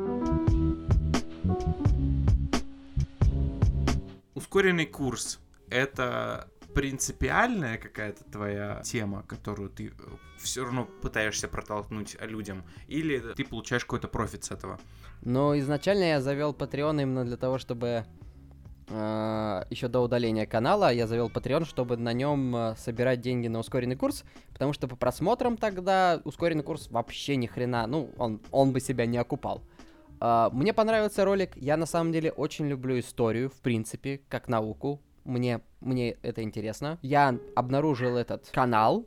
[4.36, 9.94] Ускоренный курс— это принципиальная какая-то твоя тема, которую ты
[10.40, 14.80] все равно пытаешься протолкнуть людям, или ты получаешь какой-то профит с этого?
[15.22, 18.04] Но изначально я завел Patreon именно для того, чтобы э,
[18.90, 23.96] еще до удаления канала я завел Patreon, чтобы на нем э, собирать деньги на ускоренный
[23.96, 28.82] курс, потому что по просмотрам тогда ускоренный курс вообще ни хрена, ну, он, он бы
[28.82, 29.62] себя не окупал.
[30.20, 31.58] Uh, мне понравился ролик.
[31.58, 35.02] Я на самом деле очень люблю историю, в принципе, как науку.
[35.26, 36.98] Мне, мне это интересно.
[37.02, 39.06] Я обнаружил этот канал,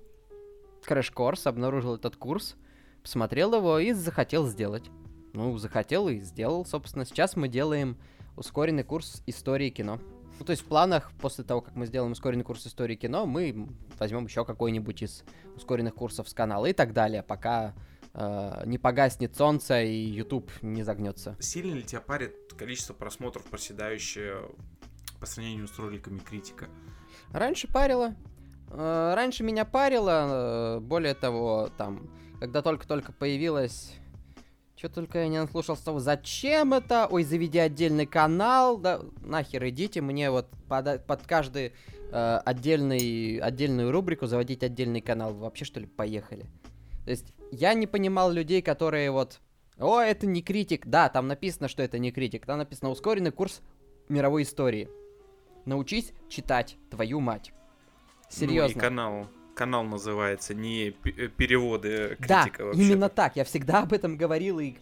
[0.87, 2.57] Crash Course, обнаружил этот курс,
[3.03, 4.91] посмотрел его и захотел сделать.
[5.33, 7.05] Ну, захотел и сделал, собственно.
[7.05, 7.97] Сейчас мы делаем
[8.37, 10.01] ускоренный курс истории кино.
[10.39, 13.69] Ну, то есть в планах, после того, как мы сделаем ускоренный курс истории кино, мы
[13.99, 15.25] возьмем еще какой-нибудь из
[15.57, 17.75] ускоренных курсов с канала и так далее, пока
[18.13, 21.37] э, не погаснет солнце и YouTube не загнется.
[21.41, 24.43] Сильно ли тебя парит количество просмотров, проседающее
[25.21, 26.69] по сравнению с роликами критика?
[27.33, 28.15] Раньше парило.
[28.69, 33.95] Э, раньше меня парило, э, более того, там, когда только-только появилась...
[34.77, 37.07] Что только я не наслушался того, зачем это?
[37.11, 41.73] Ой, заведи отдельный канал, да нахер идите, мне вот под, под каждый
[42.13, 45.33] э, отдельный, отдельную рубрику заводить отдельный канал.
[45.33, 46.45] Вообще что ли поехали?
[47.05, 49.41] То есть я не понимал людей, которые вот...
[49.79, 50.87] О, это не критик.
[50.87, 52.45] Да, там написано, что это не критик.
[52.45, 53.63] Там написано ускоренный курс
[54.11, 54.91] мировой истории.
[55.65, 57.53] Научись читать, твою мать.
[58.29, 58.75] Серьезно.
[58.75, 62.83] Ну и канал, канал называется, не п- переводы Да, критика вообще.
[62.83, 63.35] именно так.
[63.37, 64.61] Я всегда об этом говорил.
[64.61, 64.75] И,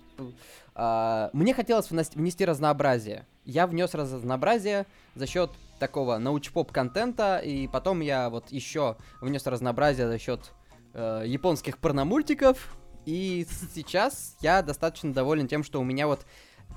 [0.74, 3.26] а, мне хотелось внести разнообразие.
[3.44, 10.08] Я внес разнообразие за счет такого научпоп контента, и потом я вот еще внес разнообразие
[10.08, 10.52] за счет
[10.94, 12.74] э, японских порномультиков.
[13.06, 16.24] И сейчас я достаточно доволен тем, что у меня вот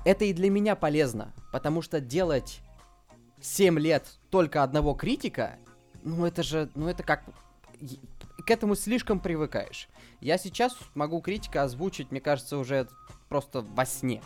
[0.04, 2.60] это и для меня полезно, потому что делать
[3.40, 5.56] 7 лет только одного критика,
[6.04, 7.24] ну это же, ну это как
[8.48, 9.88] к этому слишком привыкаешь.
[10.20, 12.88] Я сейчас могу критика озвучить, мне кажется, уже
[13.28, 14.22] просто во сне.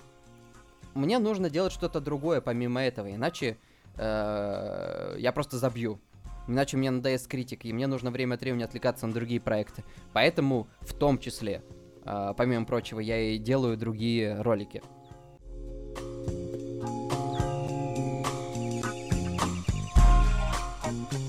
[0.94, 3.56] Мне нужно делать что-то другое помимо этого, иначе
[3.96, 6.00] э, я просто забью.
[6.48, 9.84] Иначе мне надоест критик, и мне нужно время от времени отвлекаться на другие проекты.
[10.12, 11.62] Поэтому, в том числе,
[12.04, 14.82] э, помимо прочего, я и делаю другие ролики.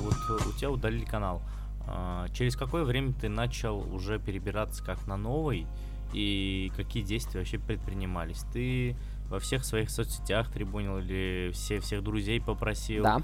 [0.02, 1.42] Вот э, у тебя удалили канал.
[1.88, 5.68] А, Через какое время ты начал уже перебираться как на новый?
[6.14, 8.44] И какие действия вообще предпринимались?
[8.54, 8.96] Ты
[9.30, 13.04] во всех своих соцсетях трибунил или все, всех друзей попросил?
[13.04, 13.22] Да.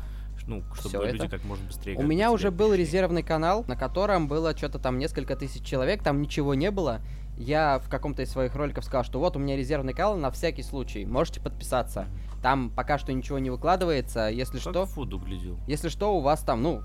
[0.48, 1.38] Ну, чтобы Всё люди это.
[1.38, 1.95] как можно быстрее...
[1.98, 2.84] У меня уже был пришли.
[2.86, 7.02] резервный канал, на котором было что-то там несколько тысяч человек, там ничего не было.
[7.38, 10.63] Я в каком-то из своих роликов сказал, что вот у меня резервный канал на всякий
[10.63, 12.08] случай, можете подписаться.
[12.41, 14.86] Там пока что ничего не выкладывается, если Как что...
[14.88, 15.58] фуду глядел.
[15.67, 16.82] Если что, у вас там, ну,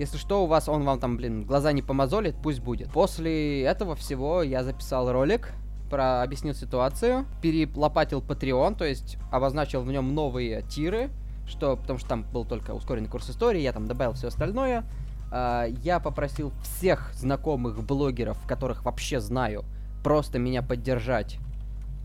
[0.00, 2.90] если что, у вас он вам там, блин, глаза не помозолит, пусть будет.
[2.90, 5.52] После этого всего я записал ролик,
[5.90, 11.10] про объяснил ситуацию, перелопатил Patreon, то есть обозначил в нем новые тиры,
[11.46, 14.84] что, потому что там был только ускоренный курс истории, я там добавил все остальное.
[15.30, 19.64] А, я попросил всех знакомых блогеров, которых вообще знаю,
[20.02, 21.38] просто меня поддержать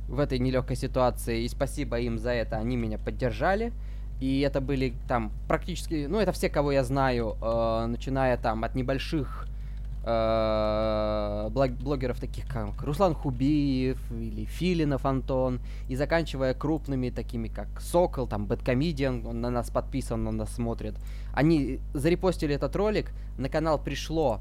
[0.09, 1.43] в этой нелегкой ситуации.
[1.43, 3.71] И спасибо им за это, они меня поддержали.
[4.21, 8.73] И это были там практически, ну это все, кого я знаю, э, начиная там от
[8.75, 9.47] небольших
[10.05, 17.67] э, блог- блогеров таких как Руслан Хубиев или Филинов Антон, и заканчивая крупными такими как
[17.81, 20.95] Сокол, там Бэткомедиан, он на нас подписан, он нас смотрит.
[21.33, 24.39] Они зарепостили этот ролик, на канал пришло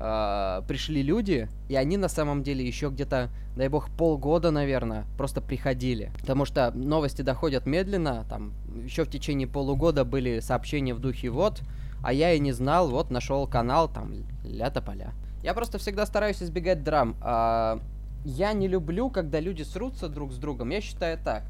[0.00, 5.40] э, пришли люди, и они на самом деле еще где-то, дай бог, полгода, наверное, просто
[5.40, 6.10] приходили.
[6.20, 11.62] Потому что новости доходят медленно, там еще в течение полугода были сообщения в духе вот,
[12.02, 14.12] а я и не знал, вот нашел канал, там,
[14.44, 15.12] ля-тополя.
[15.42, 17.16] Я просто всегда стараюсь избегать драм.
[17.20, 17.80] А,
[18.24, 20.70] я не люблю, когда люди срутся друг с другом.
[20.70, 21.44] Я считаю так.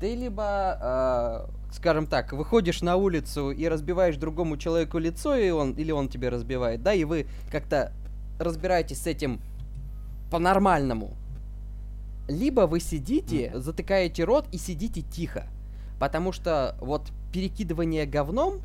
[0.00, 5.72] Ты либо, э, скажем так, выходишь на улицу и разбиваешь другому человеку лицо, и он,
[5.72, 7.92] или он тебе разбивает, да, и вы как-то
[8.38, 9.40] разбираетесь с этим
[10.30, 11.16] по-нормальному.
[12.28, 15.46] либо вы сидите, затыкаете рот и сидите тихо.
[16.00, 18.62] Потому что вот перекидывание говном,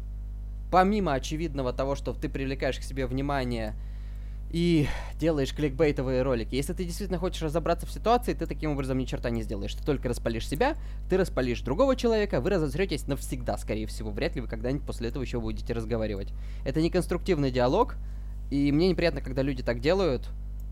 [0.72, 3.76] помимо очевидного того, что ты привлекаешь к себе внимание
[4.52, 4.88] и
[5.20, 9.30] делаешь кликбейтовые ролики, если ты действительно хочешь разобраться в ситуации, ты таким образом ни черта
[9.30, 9.74] не сделаешь.
[9.76, 10.76] Ты только распалишь себя,
[11.10, 14.10] ты распалишь другого человека, вы разозретесь навсегда, скорее всего.
[14.12, 16.34] Вряд ли вы когда-нибудь после этого еще будете разговаривать.
[16.66, 17.96] Это не конструктивный диалог,
[18.50, 20.28] и мне неприятно, когда люди так делают,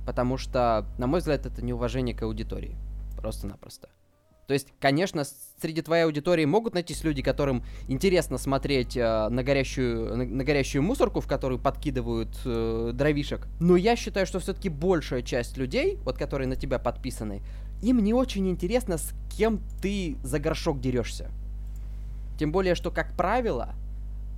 [0.06, 2.76] потому что, на мой взгляд, это неуважение к аудитории.
[3.18, 3.90] Просто-напросто.
[4.48, 5.24] То есть, конечно,
[5.62, 10.84] среди твоей аудитории могут найтись люди, которым интересно смотреть э, на, горящую, на, на горящую
[10.84, 13.48] мусорку, в которую подкидывают э, дровишек.
[13.60, 17.42] Но я считаю, что все-таки большая часть людей, вот которые на тебя подписаны,
[17.82, 21.30] им не очень интересно, с кем ты за горшок дерешься.
[22.40, 23.76] Тем более, что, как правило,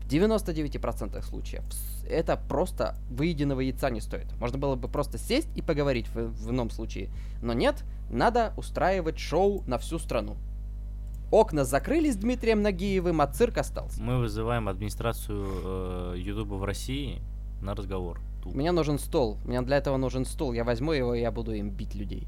[0.10, 1.64] 99% случаев
[2.10, 4.28] это просто выеденного яйца не стоит.
[4.40, 7.10] Можно было бы просто сесть и поговорить в, в ином случае.
[7.42, 10.36] Но нет, надо устраивать шоу на всю страну.
[11.32, 14.02] Окна закрылись Дмитрием Нагиевым, а цирк остался.
[14.02, 17.22] Мы вызываем администрацию Ютуба в России
[17.62, 18.20] на разговор.
[18.44, 18.56] Тут.
[18.56, 19.38] Мне нужен стол.
[19.46, 20.54] Мне для этого нужен стул.
[20.54, 22.28] Я возьму его, и я буду им бить людей.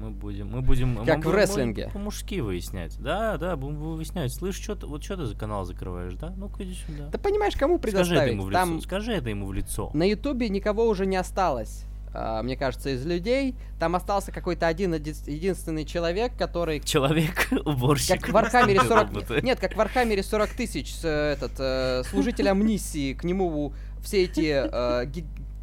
[0.00, 1.90] Мы будем, мы будем, мы Как в будем рестлинге.
[1.92, 2.96] по-мужски выяснять.
[3.00, 4.32] Да, да, будем выяснять.
[4.32, 6.32] Слышь, что ты, вот что ты за канал закрываешь, да?
[6.36, 7.10] Ну-ка иди сюда.
[7.10, 8.32] Ты понимаешь, кому Скажи это предоставить?
[8.34, 8.82] ему в Там лицо.
[8.84, 9.90] Скажи это ему в лицо.
[9.94, 11.84] на Ютубе никого уже не осталось.
[12.14, 13.54] а, мне кажется, из людей.
[13.78, 18.20] Там остался какой-то один еди- единственный человек, который Человек уборщик.
[18.20, 19.08] Как в Вархаммере 40...
[19.08, 19.40] Роботы.
[19.42, 24.52] Нет, как в Вархаммере 40 тысяч, э, этот, э, служитель Омниссии, к нему все эти
[24.54, 25.06] э,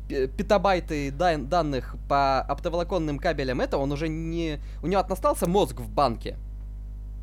[0.07, 4.59] петабайты дан- данных по оптоволоконным кабелям, это он уже не...
[4.83, 6.37] У него остался мозг в банке.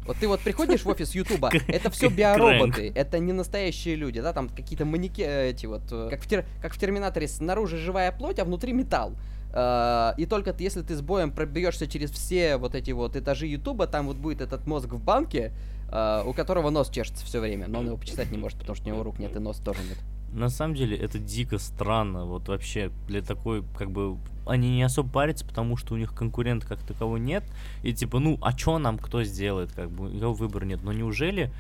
[0.04, 4.32] Вот ты вот приходишь в офис Ютуба, это все биороботы, это не настоящие люди, да,
[4.32, 8.40] там какие-то манеки, эти вот, э, как в, тер- как в Терминаторе, снаружи живая плоть,
[8.40, 9.12] а внутри металл.
[9.54, 13.46] Э, И только ты- если ты с боем пробьешься через все вот эти вот этажи
[13.46, 15.52] Ютуба, там вот будет этот мозг в банке,
[15.92, 18.86] э, у которого нос чешется все время, но он его почесать не может, потому что
[18.88, 19.98] у него рук нет и нос тоже нет.
[20.32, 24.16] На самом деле это дико странно, вот вообще для такой, как бы,
[24.46, 27.44] они не особо парятся, потому что у них конкурента как такового нет,
[27.82, 31.52] и типа, ну, а чё нам кто сделает, как бы, его выбора нет, но неужели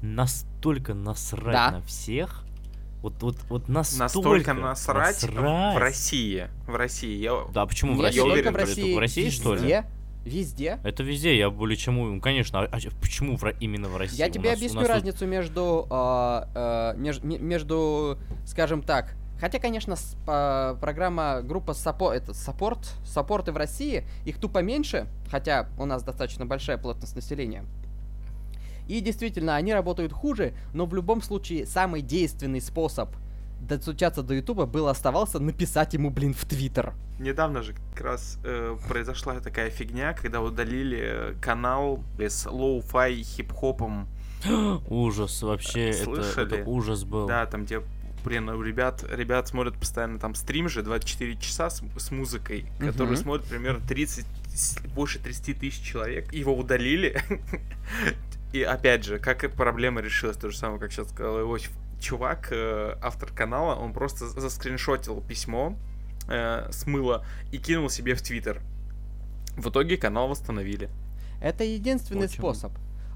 [0.00, 1.70] настолько насрать Да.
[1.72, 2.44] на всех,
[3.02, 5.74] вот, вот, вот настолько, Настолько насрать, насрать.
[5.74, 6.48] в России.
[6.66, 7.16] В России.
[7.16, 7.44] Я...
[7.52, 8.18] Да, почему в России?
[8.18, 9.82] я уверен, в России, в России, что ли?
[10.24, 10.78] Везде.
[10.84, 12.20] Это везде, я более чем уверен.
[12.20, 14.18] Конечно, а, а почему в именно в России?
[14.18, 18.82] Я У тебе нас- объясню нас тут- разницу между, а, а, меж- ме- между, скажем
[18.82, 20.16] так, хотя, конечно, с-
[20.80, 26.44] программа группа сапо, это саппорт, саппорты в России, их тупо меньше, хотя у нас достаточно
[26.46, 27.64] большая плотность населения.
[28.88, 33.08] И действительно, они работают хуже, но в любом случае самый действенный способ
[33.60, 36.94] достучаться до Ютуба был оставался написать ему, блин, в Твиттер.
[37.18, 44.08] Недавно же как раз э, произошла такая фигня, когда удалили э, канал с lo-fi хип-хопом.
[44.88, 46.60] Ужас, вообще, это, Слышали?
[46.60, 47.26] это ужас был.
[47.26, 47.82] Да, там где,
[48.24, 53.08] блин, у ребят, ребят смотрят постоянно там стрим же 24 часа с, с музыкой, который
[53.12, 53.16] Мгм.
[53.16, 56.32] смотрит примерно 30, с- больше 30 тысяч человек.
[56.32, 57.20] Его удалили.
[58.52, 61.70] И опять же, как проблема решилась, то же самое, как сейчас сказал Иосиф.
[62.00, 65.76] Чувак, э, автор канала, он просто заскриншотил письмо,
[66.28, 68.62] э, смыло и кинул себе в Твиттер.
[69.56, 70.88] В итоге канал восстановили.
[71.42, 72.38] Это единственный Очень.
[72.38, 72.72] способ.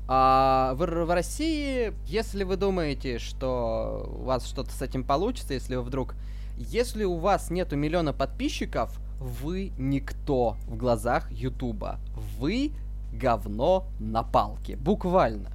[0.07, 5.77] А в, в России, если вы думаете, что у вас что-то с этим получится, если
[5.77, 6.15] вы вдруг...
[6.57, 11.99] Если у вас нету миллиона подписчиков, вы никто в глазах Ютуба.
[12.39, 12.73] Вы
[13.13, 14.77] говно на палке.
[14.77, 15.54] Буквально.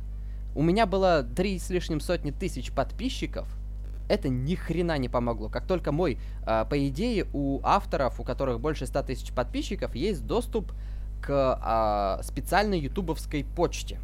[0.59, 3.47] У меня было три с лишним сотни тысяч подписчиков.
[4.09, 5.47] Это ни хрена не помогло.
[5.47, 10.27] Как только мой, а, по идее, у авторов, у которых больше 100 тысяч подписчиков, есть
[10.27, 10.73] доступ
[11.21, 14.01] к а, специальной ютубовской почте.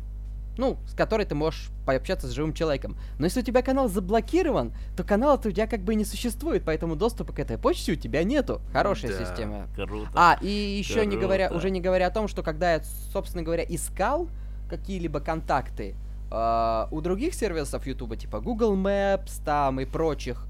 [0.58, 2.98] Ну, с которой ты можешь пообщаться с живым человеком.
[3.20, 6.96] Но если у тебя канал заблокирован, то канала у тебя как бы не существует, поэтому
[6.96, 8.62] доступа к этой почте у тебя нету.
[8.72, 9.26] Хорошая Да.
[9.26, 9.68] система.
[9.76, 10.10] Круто.
[10.16, 11.60] А, и еще не говоря, Круто.
[11.60, 14.30] уже не говоря о том, что когда я, собственно говоря, искал
[14.70, 15.96] какие-либо контакты
[16.32, 20.48] а, у других сервисов YouTube, типа Google Maps там и прочих,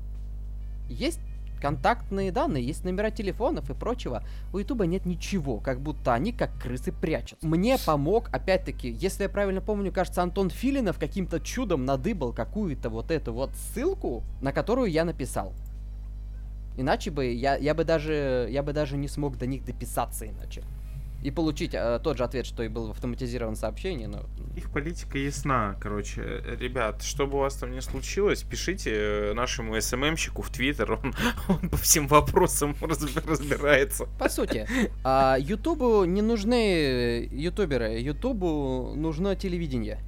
[0.89, 1.19] есть
[1.61, 4.23] контактные данные, есть номера телефонов и прочего.
[4.53, 7.47] У Ютуба нет ничего, как будто они как крысы прячутся.
[7.47, 13.09] Мне помог, опять-таки, если я правильно помню, кажется, Антон Филинов каким-то чудом надыбал какую-то вот
[13.09, 15.53] эту вот ссылку, на которую я написал.
[16.77, 20.61] Иначе бы я, я бы даже я бы даже не смог до них дописаться иначе.
[21.25, 24.25] И получить э, тот же ответ, что и был в автоматизированном сообщении, но...
[24.55, 26.21] Их политика ясна, короче.
[26.21, 30.91] Э, Ребят, что бы у вас там ни случилось, пишите э, нашему СММщику в Твиттер,
[30.91, 31.15] он,
[31.49, 34.07] он по всем вопросам разби- разбирается.
[34.19, 34.67] По сути,
[35.03, 39.99] а, Ютубу не нужны ютуберы, Ютубу нужно телевидение.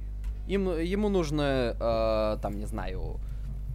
[0.46, 3.18] Им, ему нужно, э, там, не знаю,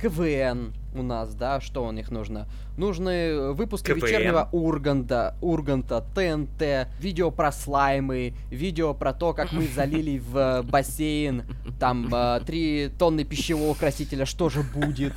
[0.07, 2.45] КВН у нас, да, что у них нужно?
[2.77, 4.05] Нужны выпуски КВН.
[4.05, 10.61] вечернего Урганта, Урганта, ТНТ, видео про слаймы, видео про то, как мы залили в э,
[10.63, 11.43] бассейн,
[11.79, 15.13] там, э, три тонны пищевого красителя, что же будет?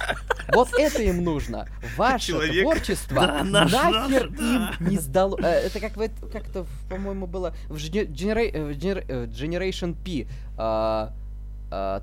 [0.55, 1.67] Вот это им нужно.
[1.97, 4.75] Ваше Человек- творчество Да, наш, нахер наш, им да.
[4.81, 5.37] не сдало.
[5.43, 9.27] Э, Это как в эт- как-то, по-моему, было в Gener- Genera- э, в Gener- э,
[9.27, 10.29] Generation P.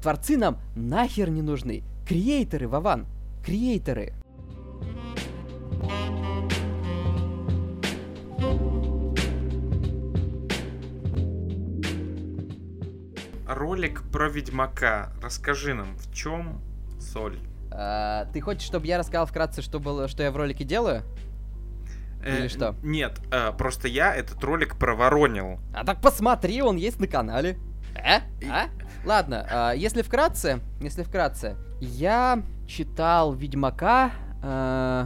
[0.02, 1.84] Творцы нам нахер не нужны.
[2.06, 3.06] Креаторы, Вован.
[3.46, 4.14] Креаторы.
[13.48, 15.10] Ролик про Ведьмака.
[15.22, 16.62] Расскажи нам, в чем
[17.00, 17.38] соль?
[17.72, 21.04] А, Ты хочешь, чтобы я рассказал вкратце, что было, что я в ролике делаю?
[22.26, 22.76] Или Э, что?
[22.84, 25.60] Нет, э, просто я этот ролик проворонил.
[25.74, 27.58] А так посмотри, он есть на канале.
[27.96, 28.20] Э?
[28.50, 28.68] А?
[29.06, 35.06] Ладно, а, если вкратце, если вкратце, я читал Ведьмака э,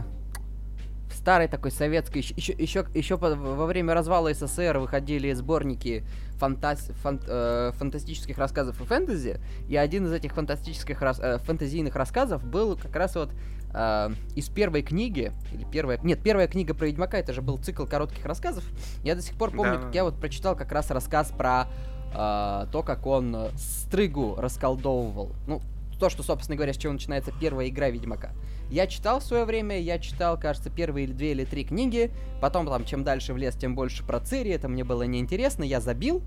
[1.10, 6.04] в старой такой советской, еще, еще, еще во время развала СССР выходили сборники
[6.40, 11.96] фантаз- фан- э, фантастических рассказов и фэнтези, и один из этих фантастических рас- э, фэнтезийных
[11.96, 13.30] рассказов был как раз вот
[13.74, 17.84] э, из первой книги, или первая, нет, первая книга про Ведьмака, это же был цикл
[17.84, 18.62] коротких рассказов,
[19.02, 19.82] я до сих пор помню, Да.
[19.86, 21.66] как я вот прочитал как раз рассказ про
[22.12, 25.32] э, то, как он э, стрыгу расколдовывал.
[25.46, 25.60] Ну,
[25.98, 28.30] то, что, собственно говоря, с чего начинается первая игра Ведьмака.
[28.70, 32.10] Я читал в свое время, я читал, кажется, первые или две или три книги.
[32.40, 34.50] Потом, там, чем дальше в лес, тем больше про Цири.
[34.50, 36.22] Это мне было неинтересно, я забил.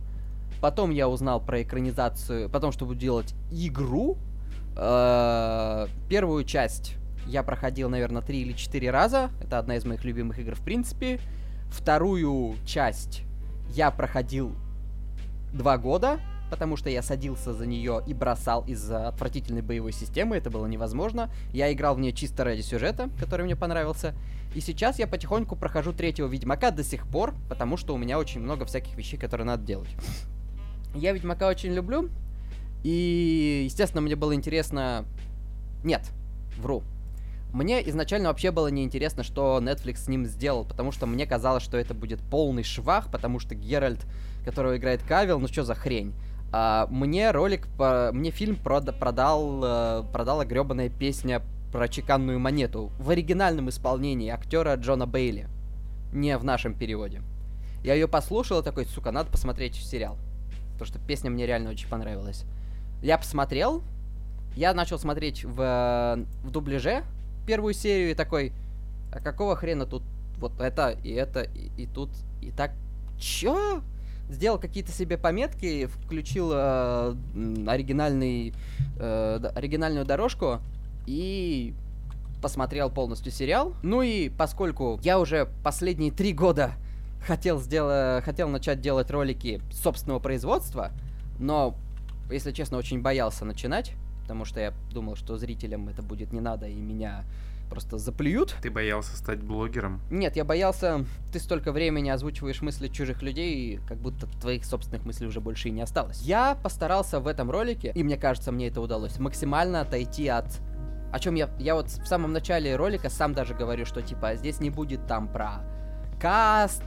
[0.60, 4.18] Потом я узнал про экранизацию, потом, чтобы делать игру.
[4.76, 6.96] Э, Первую часть
[7.28, 9.30] я проходил, наверное, три или четыре раза.
[9.42, 11.20] Это одна из моих любимых игр, в принципе.
[11.70, 13.22] Вторую часть
[13.70, 14.56] я проходил
[15.54, 20.50] два года, потому что я садился за нее и бросал из-за отвратительной боевой системы, это
[20.50, 21.32] было невозможно.
[21.54, 24.14] Я играл в нее чисто ради сюжета, который мне понравился.
[24.54, 28.42] И сейчас я потихоньку прохожу третьего Ведьмака до сих пор, потому что у меня очень
[28.42, 29.90] много всяких вещей, которые надо делать.
[30.94, 32.10] Я Ведьмака очень люблю,
[32.84, 35.06] и, естественно, мне было интересно...
[35.84, 36.02] Нет,
[36.58, 36.84] вру.
[37.54, 41.78] Мне изначально вообще было неинтересно, что Netflix с ним сделал, потому что мне казалось, что
[41.78, 44.00] это будет полный швах, потому что Геральт,
[44.46, 46.14] которого играет Кавил, ну что за хрень.
[46.54, 51.42] А, мне ролик, по- мне фильм прода- продал, э, продала гребаная песня
[51.72, 55.48] про чеканную монету в оригинальном исполнении актера Джона Бейли,
[56.14, 57.22] не в нашем переводе.
[57.84, 60.18] Я ее послушал и такой, сука, надо посмотреть сериал.
[60.74, 62.44] Потому что песня мне реально очень понравилась.
[63.02, 63.82] Я посмотрел,
[64.56, 67.04] я начал смотреть в, э, в дубляже
[67.46, 68.54] первую серию и такой,
[69.12, 70.04] а какого хрена тут
[70.38, 72.10] вот это и это и, и тут
[72.42, 72.72] и так,
[73.20, 73.82] чё?
[74.30, 77.16] Сделал какие-то себе пометки, включил э,
[77.68, 78.54] оригинальный,
[78.98, 80.60] э, оригинальную дорожку
[81.06, 81.74] и
[82.42, 83.74] посмотрел полностью сериал.
[83.84, 86.72] Ну и поскольку я уже последние три года
[87.28, 90.92] хотел, сдела- хотел начать делать ролики собственного производства,
[91.38, 91.76] но,
[92.32, 96.68] если честно, очень боялся начинать, потому что я думал, что зрителям это будет не надо
[96.68, 97.24] и меня
[97.72, 98.54] просто заплюют.
[98.62, 100.02] Ты боялся стать блогером?
[100.12, 105.06] Нет, я боялся, ты столько времени озвучиваешь мысли чужих людей, и как будто твоих собственных
[105.06, 106.22] мыслей уже больше и не осталось.
[106.22, 110.48] Я постарался в этом ролике, и мне кажется, мне это удалось, максимально отойти от...
[111.14, 111.50] О чем я...
[111.60, 115.30] Я вот в самом начале ролика сам даже говорю, что типа здесь не будет там
[115.30, 115.64] про
[116.20, 116.84] каст,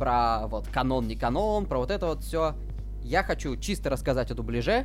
[0.00, 2.54] про вот канон, не канон, про вот это вот все.
[3.02, 4.84] Я хочу чисто рассказать о дубляже,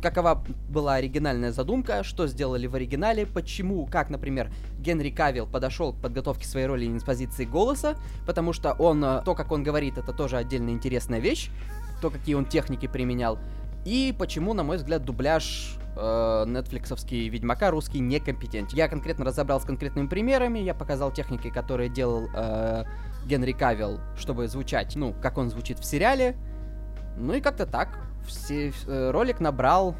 [0.00, 6.00] какова была оригинальная задумка, что сделали в оригинале, почему, как, например, Генри Кавилл подошел к
[6.00, 9.98] подготовке своей роли не с позиции голоса, потому что он, э, то, как он говорит,
[9.98, 11.50] это тоже отдельно интересная вещь,
[12.00, 13.38] то, какие он техники применял,
[13.84, 18.76] и почему, на мой взгляд, дубляж э, нетфликсовский Ведьмака русский некомпетентен.
[18.76, 22.84] Я конкретно разобрал с конкретными примерами, я показал техники, которые делал э,
[23.26, 26.36] Генри Кавилл, чтобы звучать, ну, как он звучит в сериале,
[27.18, 27.98] ну и как-то так.
[28.26, 29.96] Все, э, ролик набрал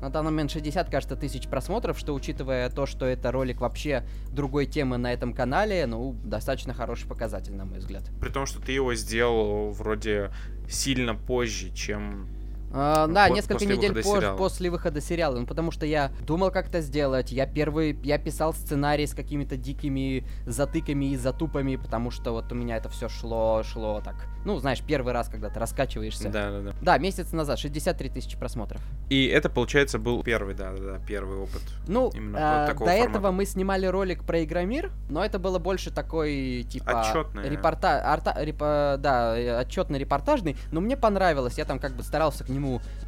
[0.00, 4.66] на данный момент 60, кажется, тысяч просмотров, что, учитывая то, что это ролик вообще другой
[4.66, 8.04] темы на этом канале, ну, достаточно хороший показатель, на мой взгляд.
[8.20, 10.30] При том, что ты его сделал вроде
[10.68, 12.28] сильно позже, чем
[12.72, 14.36] А, да, По- несколько после недель позже, сериала.
[14.36, 15.38] после выхода сериала.
[15.38, 17.32] Ну, потому что я думал, как это сделать.
[17.32, 22.54] Я первый, я писал сценарий с какими-то дикими затыками и затупами, потому что вот у
[22.54, 24.26] меня это все шло, шло так.
[24.44, 26.28] Ну, знаешь, первый раз, когда ты раскачиваешься.
[26.30, 26.72] Да, да, да.
[26.80, 28.80] Да, месяц назад, 63 тысячи просмотров.
[29.10, 31.62] И это, получается, был первый, да, да, да, первый опыт.
[31.86, 33.32] Ну, Именно а, вот до такого этого формата.
[33.32, 37.00] мы снимали ролик про Игромир, но это было больше такой, типа...
[37.02, 37.48] Отчётное.
[37.48, 38.02] Репорта...
[38.14, 41.58] арта- репо- Да, отчетно репортажный, но мне понравилось.
[41.58, 42.57] Я там как бы старался к нему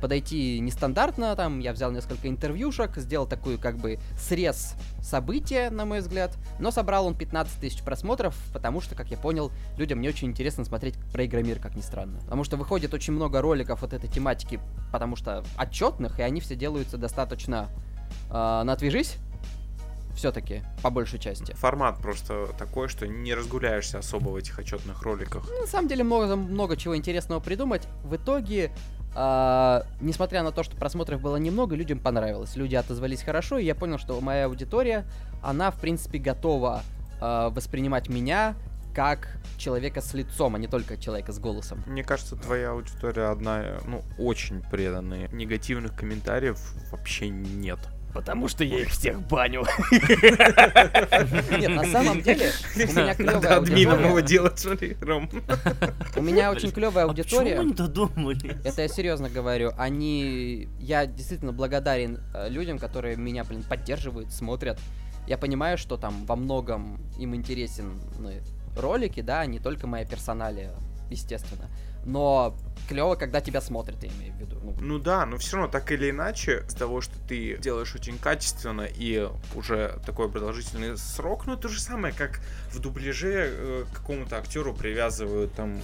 [0.01, 6.01] подойти нестандартно, там я взял несколько интервьюшек, сделал такую как бы срез события, на мой
[6.01, 10.29] взгляд, но собрал он 15 тысяч просмотров, потому что, как я понял, людям не очень
[10.29, 12.19] интересно смотреть про Игромир, как ни странно.
[12.21, 14.61] Потому что выходит очень много роликов вот этой тематики,
[14.93, 17.69] потому что отчетных, и они все делаются достаточно
[18.29, 19.17] э, на «Отвяжись»,
[20.15, 21.53] все-таки, по большей части.
[21.55, 25.47] Формат просто такой, что не разгуляешься особо в этих отчетных роликах.
[25.49, 27.89] Ну, На самом деле много, много чего интересного придумать.
[28.05, 28.71] В итоге,
[29.15, 32.57] а, несмотря на то, что просмотров было немного, людям понравилось.
[32.57, 35.05] Люди отозвались хорошо, и я понял, что моя аудитория,
[35.43, 36.83] она, в принципе, готова
[37.21, 38.55] а, воспринимать меня
[38.95, 41.83] как человека с лицом, а не только человека с голосом.
[41.87, 45.29] Мне кажется, твоя аудитория одна, ну, очень преданные.
[45.29, 46.59] Негативных комментариев
[46.91, 47.79] вообще нет.
[48.13, 49.65] Потому что я их всех баню.
[51.59, 54.23] Нет, на самом деле, у меня клевая админом его аудитория.
[54.23, 55.31] делать, смотри, Ром.
[56.17, 57.59] У меня очень клевая А почему аудитория.
[57.59, 58.61] мы не додумали?
[58.65, 59.73] Это я серьезно говорю.
[59.79, 60.69] Они...
[60.79, 64.79] Я действительно благодарен э, людям, которые меня, блин, поддерживают, смотрят.
[65.27, 68.01] Я понимаю, что там во многом им интересен
[68.77, 70.73] ролики, да, а не только моя персоналия,
[71.11, 71.69] естественно.
[72.05, 72.57] Но
[72.91, 74.57] клево, когда тебя смотрят, я имею в виду.
[74.63, 78.19] Ну, Ну да, но все равно так или иначе, с того, что ты делаешь очень
[78.19, 82.41] качественно и уже такой продолжительный срок, ну это же самое, как
[82.73, 85.81] в дубляже э, какому-то актеру привязывают там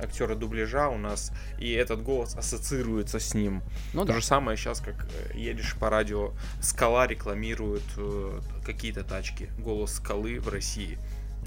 [0.00, 3.62] актера дубляжа у нас, и этот голос ассоциируется с ним.
[3.92, 4.20] ну То да.
[4.20, 6.32] же самое сейчас, как э, едешь по радио,
[6.62, 10.98] Скала рекламирует э, какие-то тачки, голос Скалы в России.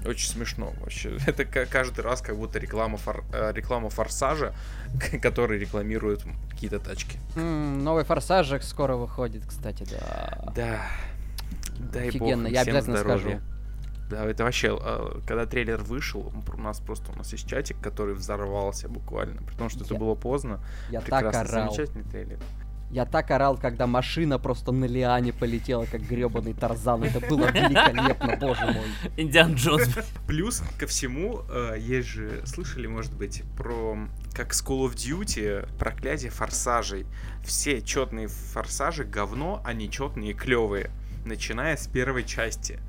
[0.06, 1.16] Очень смешно вообще.
[1.26, 4.54] Это ка- каждый раз как будто реклама, фор- э, реклама Форсажа,
[5.22, 7.18] который рекламирует какие-то тачки.
[7.36, 10.52] М, новый форсажик скоро выходит, кстати, да.
[10.54, 10.80] Да.
[11.92, 13.20] Дай Офигенно, бог, я обязательно здоровья.
[13.20, 13.40] скажу.
[14.10, 18.14] Да, это вообще, э, когда трейлер вышел, у нас просто у нас есть чатик, который
[18.14, 20.60] взорвался буквально, при том, что это Я- было поздно.
[20.90, 21.72] Я так Прекрасно, орал.
[21.74, 22.38] замечательный трейлер.
[22.90, 27.04] Я так орал, когда машина просто на лиане полетела, как гребаный Тарзан.
[27.04, 28.86] Это было великолепно, боже мой.
[29.16, 29.88] Индиан Джонс.
[30.26, 33.96] Плюс ко всему, э, есть же, слышали, может быть, про
[34.34, 37.06] как с Call of Duty проклятие форсажей.
[37.44, 40.90] Все четные форсажи говно, а нечетные клевые.
[41.24, 42.80] Начиная с первой части.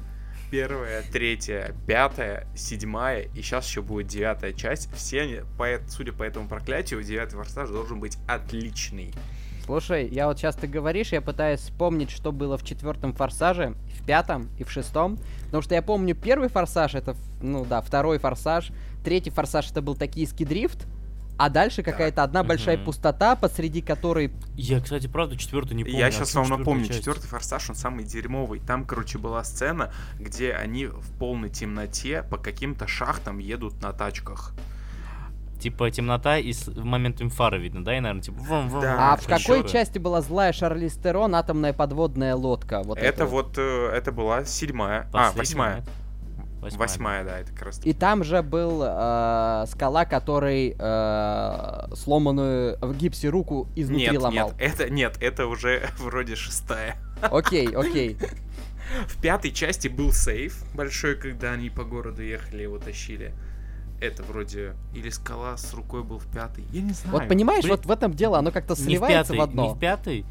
[0.49, 4.91] Первая, третья, пятая, седьмая, и сейчас еще будет девятая часть.
[4.93, 9.13] Все они, по, судя по этому проклятию, девятый форсаж должен быть отличный.
[9.71, 14.05] Слушай, я вот сейчас ты говоришь, я пытаюсь вспомнить, что было в четвертом форсаже, в
[14.05, 15.17] пятом и в шестом.
[15.45, 19.95] Потому что я помню первый форсаж, это, ну да, второй форсаж, третий форсаж это был
[19.95, 20.87] токийский дрифт,
[21.37, 24.33] а дальше какая-то одна большая пустота, посреди которой...
[24.57, 25.99] Я, кстати, правда, четвертый не помню.
[25.99, 26.99] Я а сейчас что вам напомню, часть?
[26.99, 28.59] четвертый форсаж, он самый дерьмовый.
[28.59, 34.53] Там, короче, была сцена, где они в полной темноте по каким-то шахтам едут на тачках.
[35.61, 37.95] Типа темнота и с- в момент им фары видно, да?
[37.95, 38.39] И, наверное, типа...
[38.39, 39.13] врум, врум, Да.
[39.13, 42.81] А в какой части была злая Шарлиз Терон, атомная подводная лодка?
[42.83, 43.45] Вот это вот.
[43.49, 45.75] вот, э, это была седьмая, а, Последняя, восьмая.
[45.77, 45.85] нет?
[46.61, 46.87] Восьмая.
[46.87, 47.81] Восьмая, да, это как раз.
[47.83, 54.49] И там же был э, скала, который э, сломанную в гипсе руку изнутри Нет, ломал.
[54.49, 56.97] нет, это нет, это уже вроде шестая.
[57.21, 58.17] Окей, окей.
[59.07, 63.33] В пятой части был сейф большой, когда они по городу ехали, его тащили.
[64.01, 66.65] Это вроде или скала с рукой был в пятой.
[66.73, 67.19] Я не знаю.
[67.19, 69.63] Вот понимаешь, Блин, вот в этом дело, оно как-то Не в сливается пятой, в одно.
[69.67, 70.25] Не в пятой.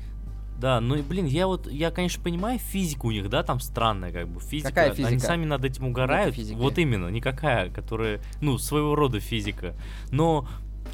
[0.59, 4.12] Да, ну и блин, я вот, я, конечно, понимаю, физика у них, да, там странная,
[4.12, 4.68] как бы, физика.
[4.68, 5.27] Какая Они физика?
[5.27, 6.37] сами над этим угорают.
[6.55, 9.75] Вот именно, никакая, которая, ну, своего рода физика.
[10.11, 10.47] Но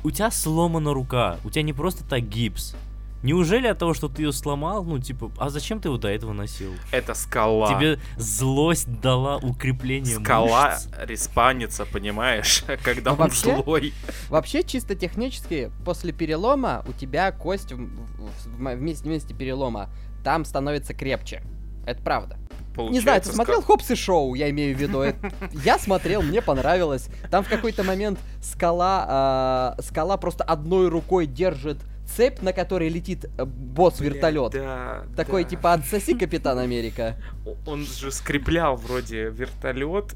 [0.05, 2.77] у тебя сломана рука, у тебя не просто так гипс.
[3.23, 6.33] Неужели от того, что ты ее сломал, ну, типа, а зачем ты его до этого
[6.33, 6.73] носил?
[6.93, 7.69] Это скала.
[7.75, 10.89] Тебе злость дала укрепление Скала мышц.
[11.05, 13.95] респанится, понимаешь, когда Ну, он вообще, злой.
[14.29, 19.89] Вообще, чисто технически, после перелома у тебя кость в, в- в- вместе, вместе перелома
[20.23, 21.43] там становится крепче.
[21.87, 22.37] Это правда.
[22.37, 25.03] Не знаю, ты Получается, смотрел ска- Хопс и Шоу, я имею в виду.
[25.65, 27.09] Я смотрел, мне понравилось.
[27.31, 33.27] Там в какой-то момент скала, а, скала просто одной рукой держит цепь, на которой летит
[33.37, 34.53] э, босс-вертолет.
[34.53, 35.51] Да, Такой да.
[35.51, 37.17] типа отсоси, Капитан Америка.
[37.67, 40.15] Он же скреплял вроде вертолет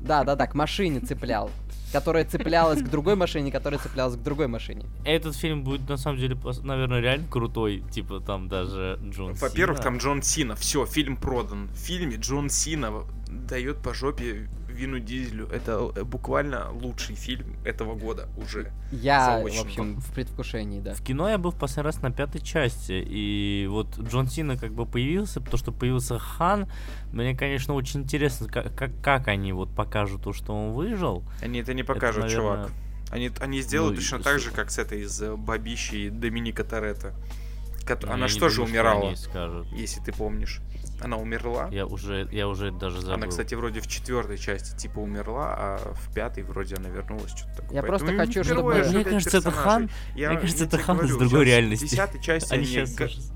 [0.00, 1.50] Да, да, да, к машине цеплял.
[1.92, 4.84] Которая цеплялась к другой машине, которая цеплялась к другой машине.
[5.04, 7.82] Этот фильм будет на самом деле, наверное, реально крутой.
[7.92, 9.84] Типа там даже Джон Во-первых, Сина.
[9.84, 10.56] там Джон Сина.
[10.56, 11.68] Все, фильм продан.
[11.68, 15.48] В фильме Джон Сина дает по жопе Вину Дизелю.
[15.48, 18.72] Это э, буквально лучший фильм этого года уже.
[18.92, 20.94] Я, в общем, в предвкушении, да.
[20.94, 24.72] В кино я был в последний раз на пятой части, и вот Джон Сина как
[24.72, 26.70] бы появился, потому что появился Хан.
[27.12, 31.24] Мне, конечно, очень интересно, как, как, как они вот покажут то, что он выжил.
[31.40, 32.70] Они это не покажут, наверное, чувак.
[33.10, 36.64] Они, они сделают ну, точно и так же, как с этой из э, Бабищи Доминика
[36.64, 37.14] Торетто.
[37.88, 39.14] Ну, Она же тоже думаю, умирала,
[39.76, 40.60] если ты помнишь.
[41.00, 41.68] Она умерла.
[41.70, 43.14] Я уже, я уже даже забыл.
[43.14, 47.56] Она, кстати, вроде в четвертой части типа умерла, а в пятой вроде она вернулась, что-то
[47.62, 47.74] такое.
[47.74, 49.50] Я просто Поэтому хочу, герои чтобы- Мне кажется, это.
[49.50, 51.86] Хан- Я, мне кажется, я это Хан из другой реальности.
[51.86, 53.32] В десятой части Они они, сейчас-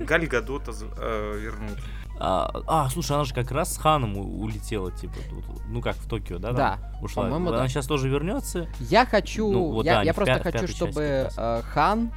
[0.00, 1.78] Галь Гадота э, вернут.
[2.20, 5.94] А, а, слушай, она же как раз с Ханом у- улетела, типа, тут, ну как,
[5.96, 6.48] в Токио, да?
[6.48, 7.24] там Да, Ушла.
[7.24, 7.68] по-моему, она да.
[7.68, 8.66] сейчас тоже вернется.
[8.80, 12.10] Я хочу, Ну, вот я, да, я просто пя- хочу, чтобы э, Хан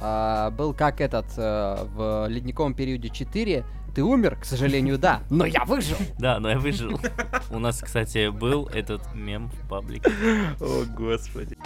[0.00, 3.64] э, был как этот э, в ледниковом периоде 4.
[3.96, 5.96] Ты умер, к сожалению, да, но я выжил.
[6.18, 7.00] Да, но я выжил.
[7.48, 10.12] У нас, кстати, был этот мем в паблике.
[10.60, 11.56] О, господи.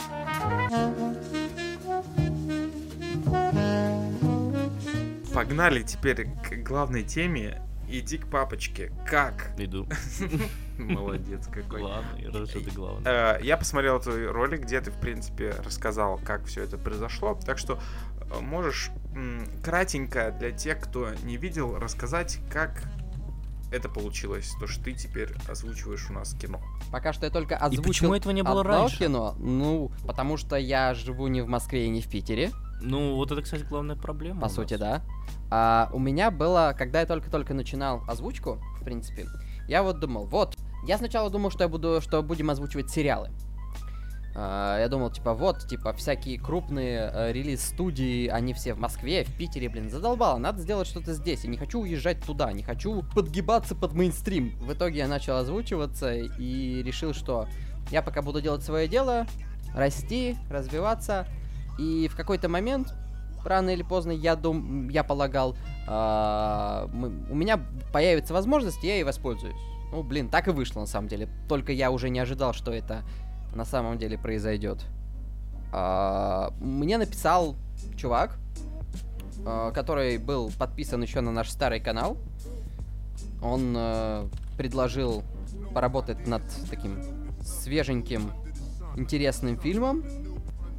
[5.35, 7.62] Погнали теперь к главной теме.
[7.89, 8.93] Иди к папочке.
[9.05, 9.51] Как?
[9.59, 9.89] Иду.
[10.78, 11.81] Молодец какой.
[11.81, 13.03] Главный, раз что ты главный.
[13.05, 17.37] Э, Я посмотрел твой ролик, где ты, в принципе, рассказал, как все это произошло.
[17.45, 17.81] Так что
[18.41, 18.91] можешь
[19.62, 22.83] кратенько для тех, кто не видел, рассказать, как
[23.72, 24.53] это получилось.
[24.59, 26.61] То, что ты теперь озвучиваешь у нас кино.
[26.91, 28.99] Пока что я только озвучил почему этого не было раньше?
[28.99, 29.35] кино.
[29.39, 32.51] Ну, потому что я живу не в Москве и не в Питере,
[32.81, 34.41] Ну, вот это, кстати, главная проблема.
[34.41, 34.81] по у сути, нас.
[34.81, 35.03] да.
[35.51, 39.26] А у меня было, когда я только-только начинал озвучку, в принципе,
[39.68, 40.57] я вот думал, вот,
[40.87, 43.31] я сначала думал, что я буду, что будем озвучивать сериалы.
[44.35, 49.37] А, я думал, типа, вот, типа, всякие крупные э, релиз-студии, они все в Москве, в
[49.37, 51.45] Питере, блин, задолбало, надо сделать что-то здесь.
[51.45, 54.57] Я не хочу уезжать туда, не хочу подгибаться под мейнстрим.
[54.61, 57.49] В итоге я начал озвучиваться и решил, что
[57.91, 59.26] я пока буду делать свое дело,
[59.74, 61.26] расти, развиваться,
[61.78, 62.95] и в какой-то момент,
[63.45, 65.57] рано или поздно, я дум, я полагал,
[65.87, 67.59] мы- у меня
[67.93, 69.57] появится возможность, я ей воспользуюсь.
[69.93, 71.28] Ну, блин, так и вышло на самом деле.
[71.49, 73.03] Только я уже не ожидал, что это
[73.55, 74.85] на самом деле произойдет.
[75.73, 77.57] А, мне написал
[77.97, 78.37] чувак,
[79.47, 82.17] а, который был подписан еще на наш старый канал.
[83.43, 84.29] Он э,
[84.59, 85.23] предложил
[85.73, 86.99] поработать над таким
[87.43, 88.31] свеженьким,
[88.97, 90.05] интересным фильмом.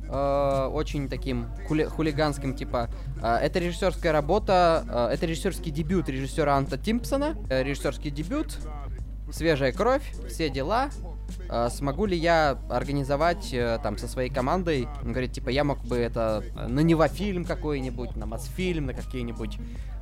[0.08, 2.90] э, очень таким хули- хулиганским, типа.
[3.24, 7.36] Э, это режиссерская работа, это режиссерский дебют режиссера Анта Тимпсона.
[7.50, 8.60] Э, режиссерский дебют,
[9.32, 10.90] свежая кровь, все дела.
[11.50, 14.88] Э, смогу ли я организовать э, там со своей командой?
[15.04, 19.58] Он говорит, типа, я мог бы это э, на Невофильм какой-нибудь, на Мосфильм, на какие-нибудь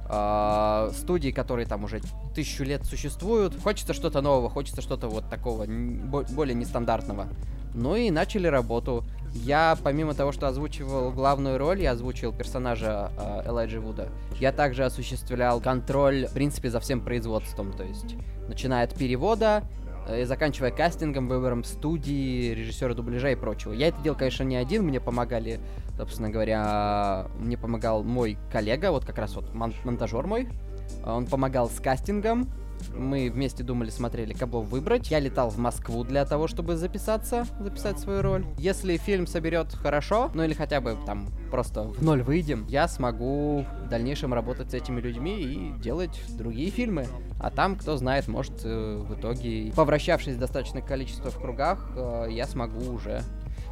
[0.10, 2.02] э, студии, которые там уже
[2.36, 3.60] тысячу лет существуют.
[3.62, 7.28] Хочется что-то нового, хочется что-то вот такого более нестандартного.
[7.74, 9.04] Ну и начали работу.
[9.34, 14.10] Я, помимо того, что озвучивал главную роль, я озвучил персонажа э, Элайджа Вуда.
[14.40, 17.72] Я также осуществлял контроль, в принципе, за всем производством.
[17.74, 18.16] То есть,
[18.48, 19.64] начиная от перевода
[20.18, 23.74] и заканчивая кастингом, выбором студии, режиссера дубляжа и прочего.
[23.74, 25.60] Я это делал, конечно, не один, мне помогали,
[25.98, 30.48] собственно говоря, мне помогал мой коллега, вот как раз вот мон- монтажер мой.
[31.04, 32.50] А Он помогал с кастингом,
[32.96, 35.12] мы вместе думали, смотрели, кого выбрать.
[35.12, 38.46] Я летал в Москву для того, чтобы записаться, записать свою роль.
[38.58, 43.66] Если фильм соберет хорошо, ну или хотя бы там просто в ноль выйдем, я смогу
[43.86, 47.08] в дальнейшем работать с этими людьми и делать другие фильмы.
[47.40, 52.46] А там, кто знает, может, э, в итоге, повращавшись достаточное количество в кругах, э, я
[52.46, 53.24] смогу уже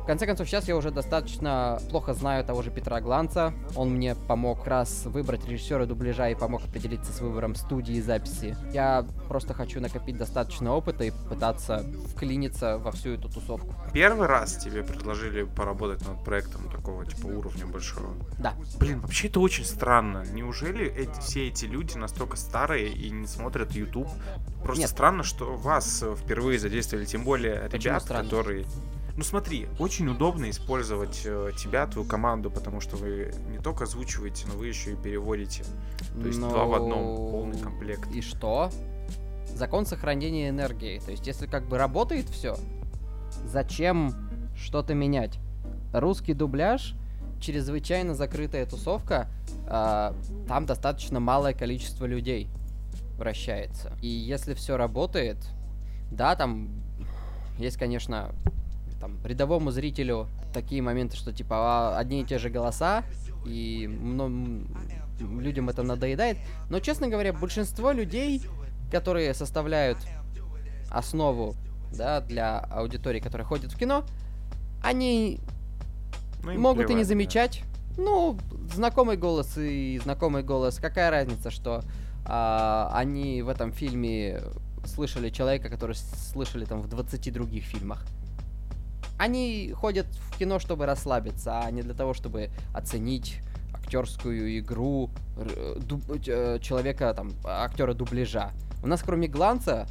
[0.07, 3.53] конце концов, сейчас я уже достаточно плохо знаю того же Петра Гланца.
[3.75, 8.55] Он мне помог раз выбрать режиссера дубляжа и помог определиться с выбором студии записи.
[8.73, 13.75] Я просто хочу накопить достаточно опыта и пытаться вклиниться во всю эту тусовку.
[13.93, 18.13] Первый раз тебе предложили поработать над проектом такого типа уровня большого.
[18.39, 18.53] Да.
[18.79, 20.23] Блин, вообще это очень странно.
[20.31, 24.07] Неужели эти, все эти люди настолько старые и не смотрят YouTube?
[24.63, 24.89] Просто Нет.
[24.89, 28.23] странно, что вас впервые задействовали, тем более Почему ребят, странно?
[28.23, 28.65] которые...
[29.17, 34.45] Ну смотри, очень удобно использовать э, тебя, твою команду, потому что вы не только озвучиваете,
[34.47, 35.63] но вы еще и переводите.
[36.21, 38.11] То есть два в одном, Ну, полный комплект.
[38.11, 38.69] И что?
[39.55, 40.99] Закон сохранения энергии.
[40.99, 42.57] То есть, если как бы работает все,
[43.45, 44.13] зачем
[44.55, 45.39] что-то менять?
[45.93, 46.93] Русский дубляж
[47.41, 49.29] чрезвычайно закрытая тусовка,
[49.67, 50.15] а,
[50.47, 52.49] там достаточно малое количество людей
[53.17, 53.97] вращается.
[54.01, 55.37] И если все работает,
[56.11, 56.69] Да, там
[57.57, 58.31] есть, конечно,
[59.07, 61.55] там, рядовому зрителю такие моменты, что типа
[61.93, 63.03] а, одни и те же голоса,
[63.45, 64.67] и м,
[65.19, 66.37] людям это надоедает.
[66.69, 68.41] Но, честно говоря, большинство людей,
[68.91, 69.97] которые составляют
[70.89, 71.55] основу
[71.93, 74.03] да, для аудитории, которая ходит в кино,
[74.83, 75.39] они
[76.43, 77.07] Ну, могут и не плевать, да.
[77.07, 77.63] замечать.
[77.97, 78.37] Ну,
[78.73, 80.77] знакомый голос и знакомый голос.
[80.79, 81.81] Какая разница, что
[82.25, 84.41] а, они в этом фильме
[84.85, 88.05] слышали человека, который слышали там в 20 других фильмах.
[89.17, 93.39] Они ходят в кино, чтобы расслабиться, а не для того, чтобы оценить
[93.73, 98.51] актерскую игру э, человека, там, актера дубляжа.
[98.83, 99.87] У нас кроме Гланца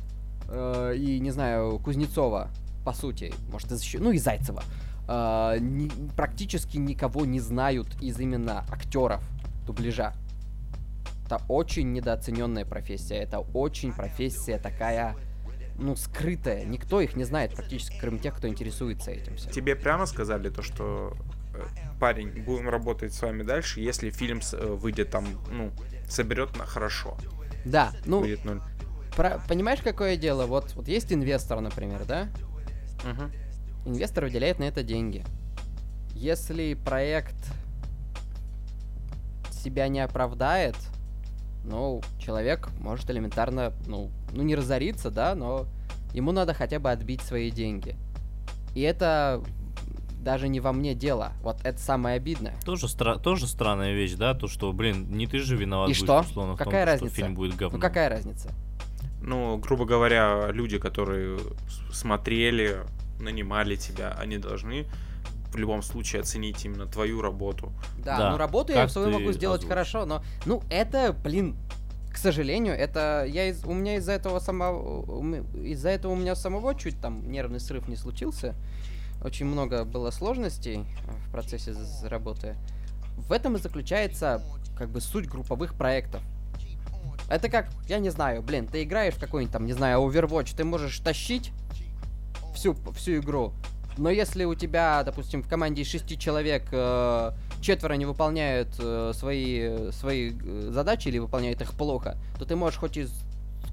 [0.48, 2.50] э, и, не знаю, Кузнецова,
[2.84, 4.62] по сути, может, еще, ну и Зайцева,
[5.08, 9.22] э, ни- практически никого не знают из именно актеров
[9.66, 10.12] дубляжа.
[11.24, 13.16] Это очень недооцененная профессия.
[13.16, 15.16] Это очень профессия такая,
[15.78, 16.64] ну, скрытая.
[16.64, 19.52] Никто их не знает практически, кроме тех, кто интересуется этим всем.
[19.52, 21.14] Тебе прямо сказали то, что
[21.54, 21.64] э,
[22.00, 25.70] парень, будем работать с вами дальше, если фильм э, выйдет там, ну,
[26.08, 27.16] соберет на хорошо.
[27.64, 28.60] Да, ну, Будет ноль.
[29.16, 30.46] про- понимаешь, какое дело?
[30.46, 32.28] Вот, вот есть инвестор, например, да?
[33.04, 33.32] Мгм.
[33.86, 35.24] Инвестор выделяет на это деньги.
[36.14, 37.34] Если проект
[39.50, 40.76] себя не оправдает,
[41.66, 45.66] ну, человек может элементарно, ну, ну не разориться, да, но
[46.14, 47.96] ему надо хотя бы отбить свои деньги.
[48.74, 49.42] И это
[50.20, 51.32] даже не во мне дело.
[51.42, 52.54] Вот это самое обидное.
[52.64, 56.02] Тоже, стра- тоже странная вещь, да, то, что, блин, не ты же виноват И будешь,
[56.02, 56.20] что?
[56.20, 57.14] условно, в том, Какая что разница?
[57.14, 57.80] фильм будет говном.
[57.80, 58.50] Ну какая разница?
[59.20, 61.38] Ну, грубо говоря, люди, которые
[61.92, 62.78] смотрели,
[63.20, 64.86] нанимали тебя, они должны
[65.56, 67.72] в любом случае оценить именно твою работу.
[68.04, 69.68] Да, Да, ну работу я как свою ты могу сделать озвучишь.
[69.68, 71.56] хорошо, но ну это, блин,
[72.12, 76.74] к сожалению, это я из, у меня из-за этого самого из-за этого у меня самого
[76.74, 78.54] чуть там нервный срыв не случился.
[79.22, 82.54] Очень много было сложностей э, в процессе работы.
[83.16, 84.42] В этом и заключается
[84.76, 86.22] как бы суть групповых проектов.
[87.28, 90.64] Это как, я не знаю, блин, ты играешь в какой-нибудь там, не знаю, Overwatch, ты
[90.64, 91.50] можешь тащить
[92.54, 93.52] всю, всю игру,
[93.98, 99.12] но если у тебя, допустим, в команде из шести человек э, четверо не выполняют э,
[99.14, 103.12] свои, свои э, задачи или выполняют их плохо, то ты можешь хоть из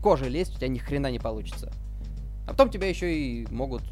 [0.02, 1.72] кожи лезть, у тебя ни хрена не получится.
[2.46, 3.84] А потом тебя еще и могут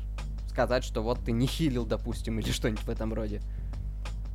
[0.49, 3.41] сказать, что вот ты не хилил, допустим, или что-нибудь в этом роде.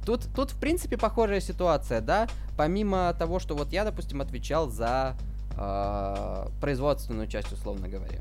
[0.05, 2.29] Тут, тут, в принципе, похожая ситуация, да?
[2.57, 5.17] Помимо того, что вот я, допустим, отвечал за
[5.57, 8.21] э, производственную часть, условно говоря.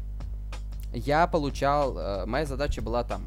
[0.94, 1.98] Я получал...
[1.98, 3.22] э, моя задача была там,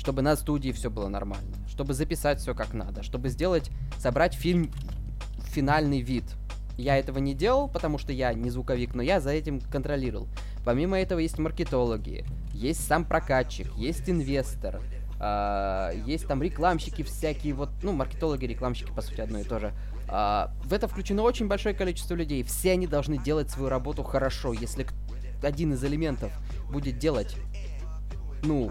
[0.00, 4.72] чтобы на студии все было нормально, чтобы записать все как надо, чтобы сделать, собрать фильм
[5.36, 6.24] в финальный вид.
[6.78, 10.26] Я этого не делал, потому что я не звуковик, но я за этим контролировал.
[10.64, 12.24] Помимо этого есть маркетологи,
[12.54, 14.80] есть сам прокатчик, есть инвестор,
[15.18, 19.74] а, есть там рекламщики всякие, вот, ну, маркетологи, рекламщики, по сути, одно и то же.
[20.08, 22.42] А, в это включено очень большое количество людей.
[22.42, 24.54] Все они должны делать свою работу хорошо.
[24.54, 24.86] Если
[25.42, 26.32] один из элементов
[26.70, 27.36] будет делать,
[28.42, 28.70] ну,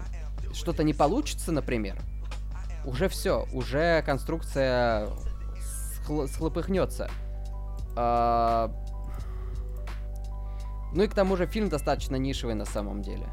[0.52, 1.96] что-то не получится, например,
[2.84, 5.08] уже все, уже конструкция
[6.06, 7.10] схло- схлопыхнется.
[7.96, 8.70] А,
[10.92, 13.28] Ну и к тому же фильм достаточно нишевый на самом деле.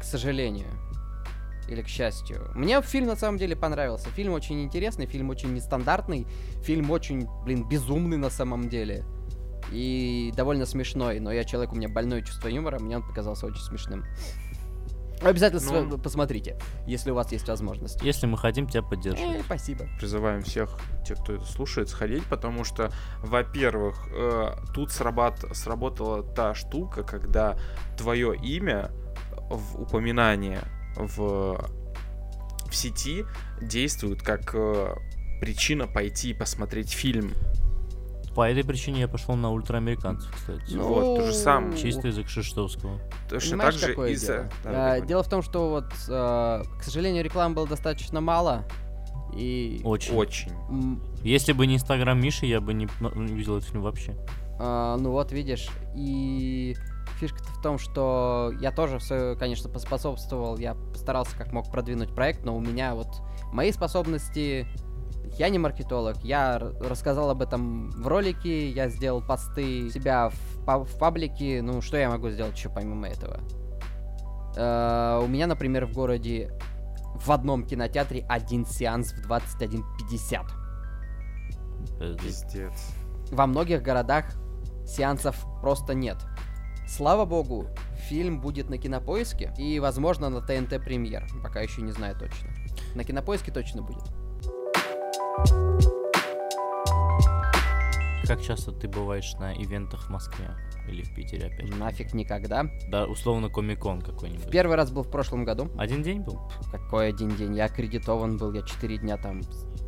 [0.00, 0.68] К сожалению.
[1.68, 2.50] Или к счастью.
[2.54, 4.08] Мне фильм на самом деле понравился.
[4.10, 6.26] Фильм очень интересный, фильм очень нестандартный,
[6.62, 9.04] фильм очень, блин, безумный на самом деле.
[9.72, 13.62] И довольно смешной, но я человек, у меня больное чувство юмора, мне он показался очень
[13.62, 14.04] смешным.
[15.22, 15.98] Обязательно Ну.
[15.98, 16.56] посмотрите,
[16.86, 18.02] если у вас есть возможность.
[18.02, 19.20] Если мы хотим тебя поддержать.
[19.20, 19.86] Э, спасибо.
[19.98, 22.90] Призываем всех, тех, кто это слушает, сходить, потому что,
[23.22, 27.58] во-первых, э, тут срабат- сработала та штука, когда
[27.98, 28.90] твое имя
[29.50, 30.58] в упоминании
[30.96, 31.70] в,
[32.68, 33.24] в сети
[33.60, 34.94] действует как э,
[35.40, 37.32] причина пойти и посмотреть фильм.
[38.40, 40.72] По этой причине я пошел на ультраамериканцев, кстати.
[40.72, 41.76] Ну, Вот, то же самое.
[41.76, 42.98] Чисто язык Шештовского.
[43.28, 44.26] Точно так же какое из-за...
[44.26, 44.48] дело?
[44.64, 45.06] А, говори.
[45.08, 48.64] дело в том, что вот, э, к сожалению, рекламы было достаточно мало.
[49.36, 49.82] И...
[49.84, 50.14] Очень.
[50.14, 50.52] Очень.
[51.22, 54.16] Если бы не инстаграм Миши, я бы не, п- не видел этот фильм вообще.
[54.58, 56.74] а, ну вот, видишь, и
[57.18, 62.42] фишка-то в том, что я тоже все, конечно, поспособствовал, я постарался как мог продвинуть проект,
[62.46, 63.08] но у меня вот
[63.52, 64.66] мои способности...
[65.38, 70.98] Я не маркетолог, я рассказал об этом в ролике, я сделал посты себя в, в
[70.98, 73.40] паблике, ну что я могу сделать еще помимо этого?
[74.56, 76.52] Э, у меня, например, в городе
[77.14, 80.46] в одном кинотеатре один сеанс в 21.50.
[81.98, 82.20] Пиздец.
[82.22, 82.90] Пиздец.
[83.30, 84.26] Во многих городах
[84.86, 86.16] сеансов просто нет.
[86.88, 87.68] Слава богу,
[88.08, 91.26] фильм будет на Кинопоиске и, возможно, на ТНТ Премьер.
[91.42, 92.50] Пока еще не знаю точно.
[92.96, 94.02] На Кинопоиске точно будет.
[98.26, 100.50] Как часто ты бываешь на ивентах в Москве
[100.88, 101.68] или в Питере опять?
[101.76, 102.64] Нафиг никогда.
[102.88, 104.48] Да, условно комикон какой-нибудь.
[104.50, 105.68] Первый раз был в прошлом году.
[105.76, 106.38] Один день был?
[106.70, 107.56] Какой один день?
[107.56, 109.40] Я аккредитован был, я 4 дня там.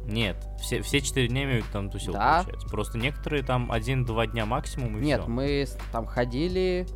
[0.07, 2.38] Нет, все, все четыре дня имеют там тусил, Да.
[2.43, 2.68] получается.
[2.68, 5.30] Просто некоторые там один-два дня максимум и Нет, всё.
[5.30, 6.86] мы там ходили,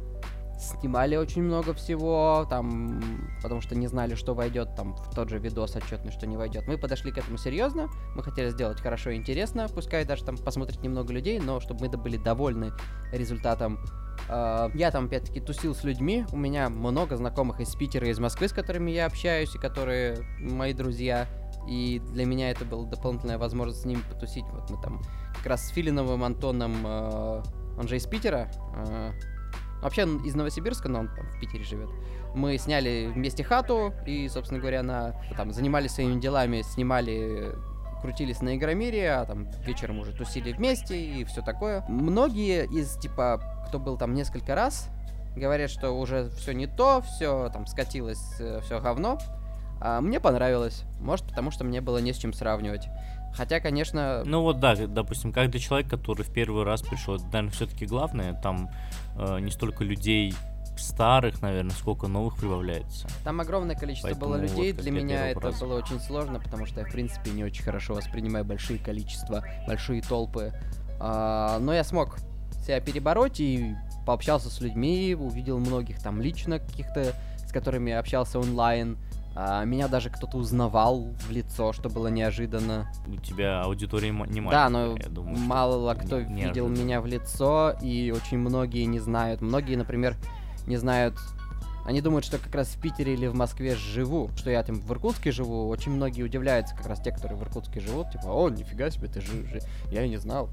[0.59, 3.01] снимали очень много всего, там,
[3.43, 6.67] потому что не знали, что войдет там в тот же видос отчетный, что не войдет.
[6.67, 10.83] Мы подошли к этому серьезно, мы хотели сделать хорошо и интересно, пускай даже там посмотреть
[10.83, 12.73] немного людей, но чтобы мы были довольны
[13.13, 13.79] результатом.
[14.29, 18.49] А, Я там опять-таки тусил с людьми, у меня много знакомых из Питера из Москвы,
[18.49, 21.27] с которыми я общаюсь, и которые мои друзья.
[21.69, 24.45] И для меня это была дополнительная возможность с ними потусить.
[24.53, 25.03] Вот мы там
[25.35, 27.43] как раз с Филиновым Антоном, э,
[27.77, 29.13] он же из Питера, э,
[29.83, 31.91] вообще из Новосибирска, но он там в Питере живет.
[32.35, 37.55] Мы сняли вместе хату и, собственно говоря, на, там занимались своими делами, снимали
[38.03, 41.85] крутились на Игромире, а там вечером уже тусили вместе и все такое.
[41.89, 44.89] Многие из, типа, кто был там несколько раз,
[45.35, 49.19] говорят, что уже все не то, все там скатилось, все говно.
[49.81, 50.85] А мне понравилось.
[51.01, 52.89] Может, потому что мне было не с чем сравнивать.
[53.37, 57.25] Хотя, конечно, Ну вот да, допустим, как для человека, который в первый раз пришел, это,
[57.27, 58.71] наверное, все-таки главное, там
[59.19, 60.35] э, не столько людей
[60.79, 63.09] старых, наверное, сколько новых прибавляется.
[63.25, 64.73] Там огромное количество Поэтому было вот людей.
[64.73, 65.61] как Для я меня это раз.
[65.61, 70.03] было очень сложно, потому что я, в принципе, не очень хорошо воспринимаю большие количества, большие
[70.03, 70.53] толпы.
[70.99, 72.19] А, но я смог
[72.65, 73.75] себя перебороть и
[74.07, 77.13] пообщался с людьми, увидел многих там лично каких-то,
[77.47, 78.99] с которыми общался онлайн.
[79.39, 82.91] А, меня даже кто-то узнавал в лицо, что было неожиданно.
[83.07, 86.79] У тебя аудитория не Да, маленькая, но я думаю, мало кто видел неожиданно.
[86.83, 89.43] меня в лицо, и очень многие не знают.
[89.43, 90.17] Многие, например,
[90.67, 91.19] не знают.
[91.85, 94.91] Они думают, что как раз в Питере или в Москве живу, что я там в
[94.91, 95.69] Иркутске живу.
[95.69, 99.21] Очень многие удивляются, как раз те, которые в Иркутске живут, типа, о, нифига себе, ты
[99.21, 99.61] жи- жи-
[99.93, 100.49] Я и не знал.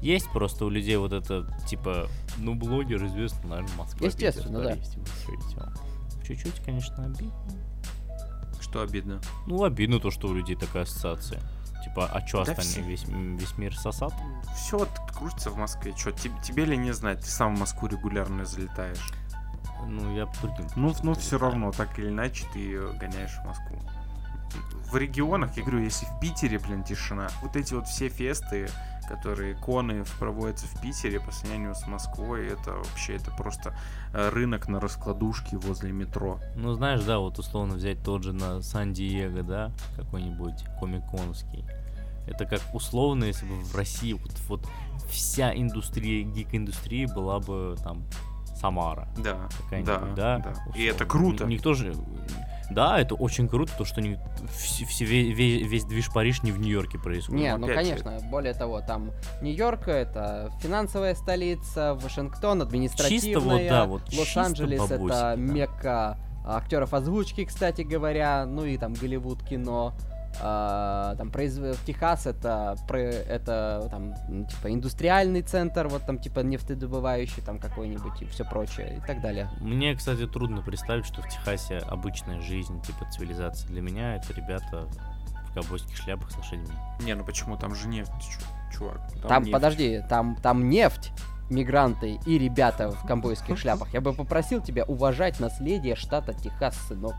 [0.00, 2.06] Есть просто у людей вот это, типа,
[2.38, 4.06] ну, блогер известный, наверное, Москва.
[4.06, 4.82] Естественно, Питер, да.
[5.34, 6.26] Эти.
[6.26, 7.32] Чуть-чуть, конечно, обидно.
[8.62, 9.20] Что обидно?
[9.46, 11.40] Ну, обидно то, что у людей такая ассоциация.
[11.84, 12.88] Типа, а чё Да остальные?
[12.88, 14.14] Весь, м, весь мир сосат?
[14.56, 15.92] Все вот крутится в Москве.
[15.92, 17.20] Че, тебе ли не знать?
[17.20, 19.12] Ты сам в Москву регулярно залетаешь.
[19.86, 20.66] Ну, я другим.
[20.76, 23.78] Ну, ну все равно, так или иначе, ты гоняешь в Москву.
[24.90, 28.68] В регионах, я говорю, если в Питере, блин, тишина, вот эти вот все фесты,
[29.12, 33.76] которые коны проводятся в Питере по сравнению с Москвой, это вообще, это просто
[34.14, 36.40] э, рынок на раскладушке возле метро.
[36.56, 41.66] Ну, знаешь, да, вот условно взять тот же на Сан-Диего, да, какой-нибудь комиконский.
[42.26, 44.66] Это как условно, если бы в России вот, вот
[45.10, 48.04] вся индустрия, гик-индустрия была бы там
[48.58, 49.08] Самара.
[49.18, 50.54] Да, какая-нибудь, да, да?
[50.54, 50.54] да.
[50.74, 51.44] И это круто.
[51.44, 51.94] Никто же...
[52.74, 54.18] Да, это очень круто, то, что не,
[54.50, 57.40] все, все- ве- ве- весь движ Париж не в Нью-Йорке происходит.
[57.40, 58.02] Не, ну, ну опять же.
[58.02, 65.06] конечно, более того, там Нью-Йорк это финансовая столица, Вашингтон административная, да, вот чисто Лос-Анджелес это
[65.06, 65.36] да.
[65.36, 69.94] мекка актеров озвучки, кстати говоря, ну и там Голливуд кино.
[70.40, 74.14] А, там произв- Техас это про это там
[74.46, 79.50] типа индустриальный центр, вот там типа нефтедобывающий там какой-нибудь и все прочее и так далее.
[79.60, 83.68] Мне, кстати, трудно представить, что в Техасе обычная жизнь, типа цивилизация.
[83.68, 84.88] Для меня это ребята
[85.48, 86.66] в ковбойских шляпах с лошадьми.
[87.00, 87.56] Не, ну почему?
[87.56, 89.00] Там же нефть, чу- чувак.
[89.22, 89.52] Там, нефть.
[89.52, 91.12] подожди, там, там нефть,
[91.52, 93.92] мигранты и ребята в ковбойских шляпах.
[93.92, 97.14] Я бы попросил тебя уважать наследие штата Техас, сынок.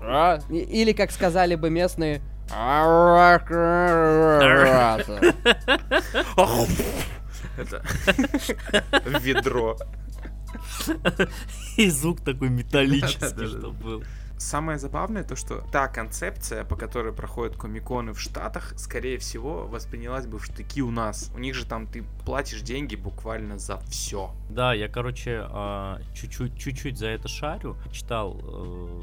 [0.00, 0.38] А?
[0.48, 2.20] Или, как сказали бы местные...
[7.56, 7.82] Это
[9.20, 9.76] ведро.
[11.76, 14.04] И звук такой металлический, что был.
[14.42, 20.26] Самое забавное то, что та концепция, по которой проходят комиконы в Штатах, скорее всего, воспринялась
[20.26, 21.30] бы в штыки у нас.
[21.34, 24.34] У них же там ты платишь деньги буквально за все.
[24.50, 27.76] Да, я, короче, а, чуть-чуть, чуть-чуть за это шарю.
[27.92, 29.02] Читал э,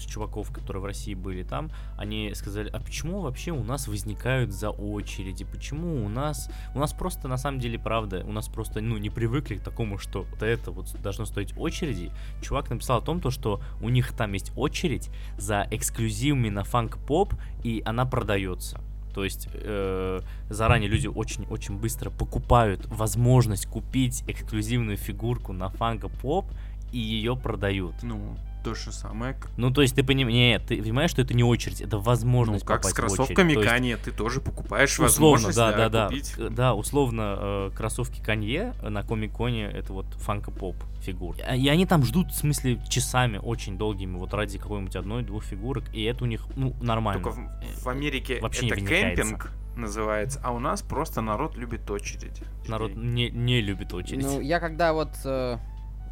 [0.00, 1.70] с чуваков, которые в России были там.
[1.96, 5.44] Они сказали, а почему вообще у нас возникают за очереди?
[5.44, 6.50] Почему у нас...
[6.74, 9.98] У нас просто, на самом деле, правда, у нас просто, ну, не привыкли к такому,
[9.98, 12.12] что вот это вот должно стоить очереди.
[12.42, 17.34] Чувак написал о том, то, что у них там есть очередь за эксклюзивами на фанк-поп,
[17.64, 18.80] и она продается.
[19.14, 26.46] То есть э, заранее люди очень-очень быстро покупают возможность купить эксклюзивную фигурку на фанка поп
[26.92, 27.94] и ее продают.
[28.02, 28.36] Ну,
[28.68, 31.80] то же самое, Ну, то есть ты понимаешь, нет, ты понимаешь, что это не очередь,
[31.80, 36.06] это Ну, возможность как с кроссовками Канье, ты тоже покупаешь Условно, возможность да, да, да.
[36.08, 36.34] купить.
[36.38, 41.36] Э, Да, условно, э, кроссовки Канье на Комик-Коне это вот фанка-поп фигур.
[41.46, 45.84] А- И они там ждут, в смысле, часами, очень долгими, вот ради какой-нибудь одной-двух фигурок,
[45.94, 47.22] и это у них, ну, нормально.
[47.22, 51.90] Только в, в Америке вообще не это кемпинг называется, а у нас просто народ любит
[51.90, 52.42] очередь.
[52.66, 54.24] Народ не, не любит очередь.
[54.24, 55.58] Ну, я когда вот, э,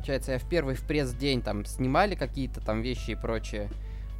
[0.07, 3.69] получается, я в первый в пресс-день там снимали какие-то там вещи и прочее,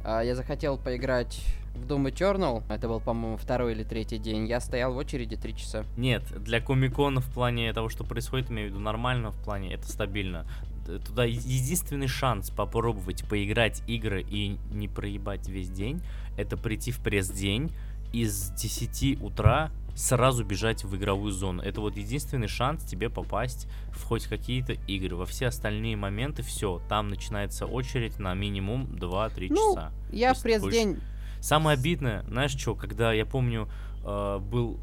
[0.03, 1.41] а, я захотел поиграть
[1.75, 5.55] в Doom Eternal, это был, по-моему, второй или третий день, я стоял в очереди три
[5.55, 5.85] часа.
[5.95, 9.87] Нет, для комикона в плане того, что происходит, имею в виду нормально в плане, это
[9.87, 10.45] стабильно.
[11.05, 16.01] Туда единственный шанс попробовать поиграть игры и не проебать весь день,
[16.37, 17.71] это прийти в пресс-день
[18.11, 21.63] и с 10 утра сразу бежать в игровую зону.
[21.63, 25.15] Это вот единственный шанс тебе попасть в хоть какие-то игры.
[25.15, 29.91] Во все остальные моменты все, там начинается очередь на минимум 2-3 Ну, часа.
[30.11, 30.99] Я в пресс-день...
[31.39, 33.69] Самое обидное, знаешь что, когда я помню,
[34.03, 34.79] э, был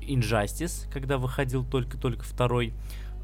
[0.00, 2.72] Injustice, когда выходил только-только второй,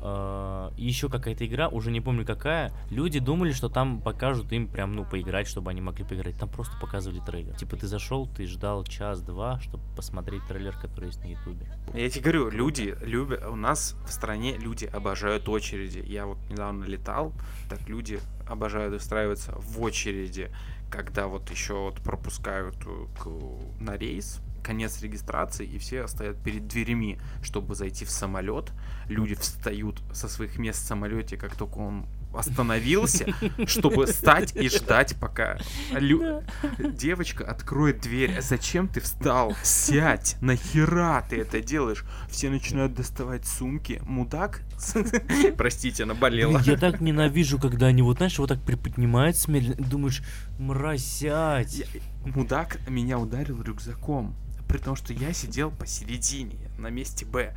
[0.02, 4.94] э, еще какая-то игра, уже не помню какая, люди думали, что там покажут им прям,
[4.94, 6.36] ну, поиграть, чтобы они могли поиграть.
[6.38, 7.54] Там просто показывали трейлер.
[7.54, 11.66] Типа ты зашел, ты ждал час-два, чтобы посмотреть трейлер, который есть на ютубе.
[11.94, 16.02] Я тебе говорю, люди любят, у нас в стране люди обожают очереди.
[16.06, 17.32] Я вот недавно летал,
[17.70, 20.50] так люди обожают устраиваться в очереди,
[20.90, 27.20] когда вот еще вот пропускают э, на рейс, конец регистрации, и все стоят перед дверями,
[27.42, 28.72] чтобы зайти в самолет.
[29.08, 33.26] Люди встают со своих мест в самолете, как только он остановился,
[33.66, 35.58] чтобы стать и ждать, пока
[35.92, 36.42] лю-
[36.78, 38.40] девочка откроет дверь.
[38.40, 39.54] Зачем ты встал?
[39.62, 40.36] Сядь!
[40.40, 42.04] Нахера ты это делаешь?
[42.30, 44.00] Все начинают доставать сумки.
[44.06, 44.62] Мудак?
[45.58, 46.58] Простите, наболела.
[46.60, 50.22] Я так ненавижу, когда они вот, знаешь, вот так приподнимаются медленно, думаешь,
[50.58, 51.74] мразь, сядь.
[51.74, 51.86] Я-
[52.24, 54.34] Мудак меня ударил рюкзаком.
[54.72, 57.54] При том, что я сидел посередине, на месте Б.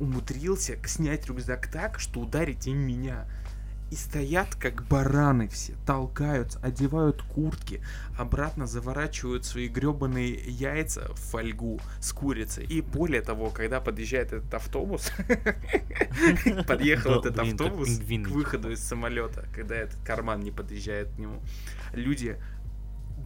[0.00, 3.26] Умудрился снять рюкзак так, что ударить им меня.
[3.90, 7.80] И стоят как бараны все, толкаются, одевают куртки,
[8.18, 12.66] обратно заворачивают свои гребаные яйца в фольгу с курицей.
[12.66, 15.10] И более того, когда подъезжает этот автобус,
[16.66, 21.40] подъехал этот автобус к выходу из самолета, когда этот карман не подъезжает к нему,
[21.94, 22.36] люди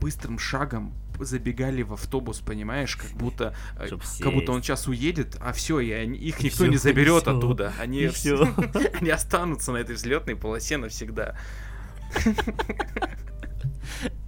[0.01, 3.89] быстрым шагом забегали в автобус, понимаешь, как будто, э,
[4.21, 7.29] как будто он сейчас уедет, а все, и они- их И никто всё, не заберет
[7.29, 8.47] оттуда, они, и вс- всё.
[9.01, 11.37] они останутся на этой взлетной полосе навсегда.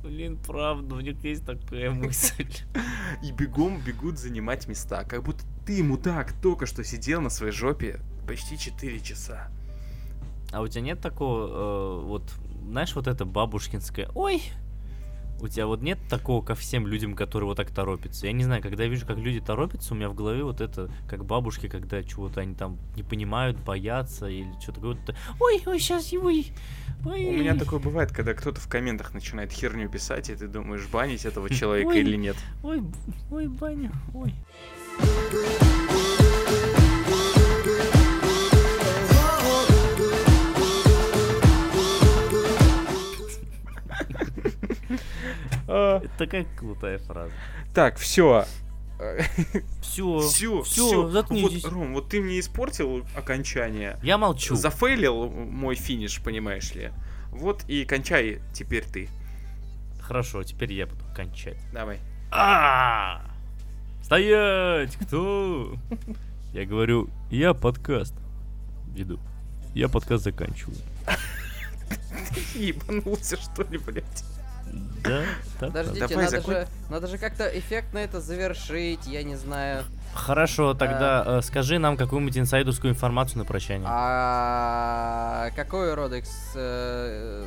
[0.02, 2.46] Блин, правда, у них есть такая мысль.
[3.22, 8.00] И бегом бегут занимать места, как будто ты, мудак, только что сидел на своей жопе
[8.28, 9.48] почти 4 часа.
[10.52, 11.46] А у тебя нет такого,
[12.02, 12.30] э, вот,
[12.68, 14.42] знаешь, вот это бабушкинское, ой,
[15.44, 18.26] у тебя вот нет такого ко всем людям, которые вот так торопятся?
[18.26, 20.90] Я не знаю, когда я вижу, как люди торопятся, у меня в голове вот это,
[21.06, 24.96] как бабушки, когда чего-то они там не понимают, боятся или что-то такое.
[25.02, 26.46] это, Ой, ой, сейчас, ой,
[27.04, 27.26] ой.
[27.26, 31.26] У меня такое бывает, когда кто-то в комментах начинает херню писать, и ты думаешь, банить
[31.26, 32.00] этого человека Ой.
[32.00, 32.36] или нет.
[32.62, 32.82] Ой,
[33.30, 34.34] ой, баня, ой.
[45.66, 47.32] Это такая крутая фраза.
[47.74, 48.44] Так, все.
[49.80, 51.64] Все, Все, все, заткнитесь.
[51.64, 53.98] Вот, Ром, вот ты мне испортил окончание.
[54.02, 54.54] Я молчу.
[54.54, 56.92] Зафейлил мой финиш, понимаешь ли.
[57.30, 59.08] Вот и кончай теперь ты.
[60.00, 61.58] Хорошо, теперь я буду кончать.
[61.72, 61.98] Давай.
[62.30, 63.22] А!
[64.02, 64.96] Стоять!
[64.96, 65.74] Кто?
[66.52, 68.14] Я говорю, я подкаст
[68.94, 69.18] веду.
[69.74, 70.76] Я подкаст заканчиваю.
[72.54, 74.24] Ебанулся, что ли, блядь?
[75.04, 75.22] Да.
[75.60, 79.84] Подождите, Давай надо, закон- же, надо же как-то эффектно это завершить, я не знаю.
[80.14, 83.86] Хорошо, тогда э, скажи нам какую-нибудь инсайдерскую информацию на прощание.
[83.90, 86.30] А какой род экс...
[86.54, 87.44] э,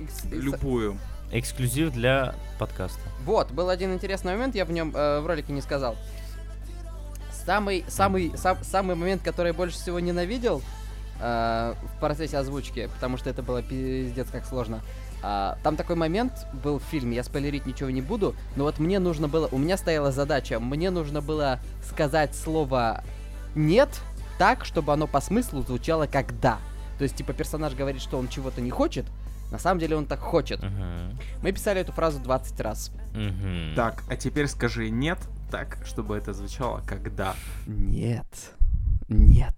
[0.00, 0.98] экс- Любую.
[1.32, 3.00] Эксклюзив для подкаста.
[3.24, 5.96] Вот, был один интересный момент, я в нем э, в ролике не сказал.
[7.44, 10.62] Самый, самый, сам- самый момент, который я больше всего ненавидел
[11.20, 14.80] э, в процессе озвучки, потому что это было пиздец как сложно.
[15.26, 18.98] А, там такой момент был в фильме, я спойлерить ничего не буду, но вот мне
[18.98, 23.02] нужно было, у меня стояла задача, мне нужно было сказать слово
[23.54, 23.88] «нет»
[24.36, 26.58] так, чтобы оно по смыслу звучало как «да».
[26.98, 29.06] То есть, типа, персонаж говорит, что он чего-то не хочет,
[29.50, 30.62] на самом деле он так хочет.
[30.62, 31.18] Мгм.
[31.42, 32.90] Мы писали эту фразу 20 раз.
[33.14, 33.72] Мгм.
[33.74, 35.18] Так, а теперь скажи нет,
[35.50, 37.34] так, чтобы это звучало как да.
[37.66, 38.26] Нет.
[39.08, 39.56] Нет.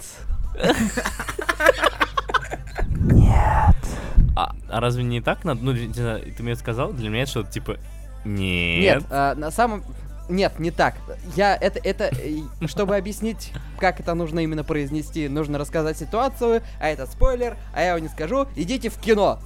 [4.37, 5.65] А, а разве не так надо?
[5.65, 7.79] Ну, ты мне сказал, для меня это что-то типа...
[8.27, 9.01] Нет.
[9.01, 9.83] Нет, а, на самом...
[10.29, 10.97] Нет, не так.
[11.37, 16.89] Я это, это, э, чтобы объяснить, как это нужно именно произнести, нужно рассказать ситуацию, а
[16.89, 18.47] это спойлер, а я его не скажу.
[18.57, 19.41] Идите в кино.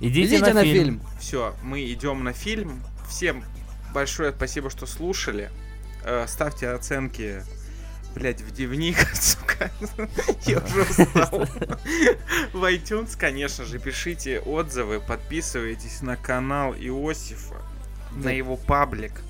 [0.00, 1.00] Идите, Идите на, фильм.
[1.18, 2.82] Все, мы идем на фильм.
[3.08, 3.42] Всем
[3.92, 5.50] большое спасибо, что слушали.
[6.04, 7.42] Э, ставьте оценки,
[8.18, 9.70] блять, в дневник, сука.
[10.44, 11.46] Я уже устал.
[12.52, 17.56] В iTunes, конечно же, пишите отзывы, подписывайтесь на канал Иосифа,
[18.12, 19.22] на его паблик.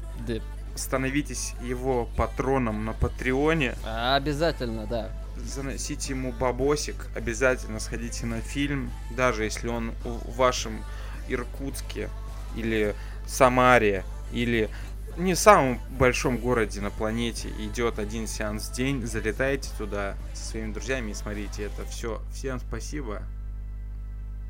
[0.74, 3.74] Становитесь его патроном на Патреоне.
[3.84, 5.10] А, Обязательно, да.
[5.36, 10.84] заносите ему бабосик, обязательно сходите на фильм, даже если он в вашем
[11.28, 12.08] Иркутске
[12.56, 12.94] или
[13.26, 14.70] Самаре или
[15.17, 20.73] не самом большом городе на планете идет один сеанс в день, залетайте туда со своими
[20.73, 22.21] друзьями и смотрите это все.
[22.31, 23.21] Всем спасибо.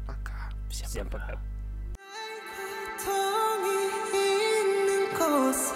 [0.08, 0.50] Пока.
[0.70, 1.38] Всем пока.
[3.04, 3.68] 고통이
[4.14, 5.70] 있는 곳에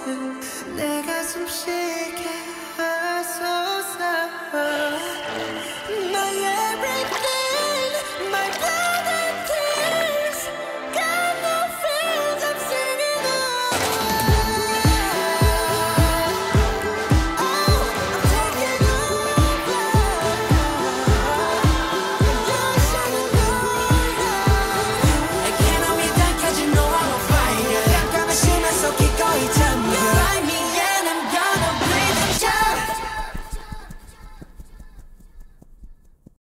[0.76, 2.24] 내 가슴 쉬게
[2.78, 3.98] 하소서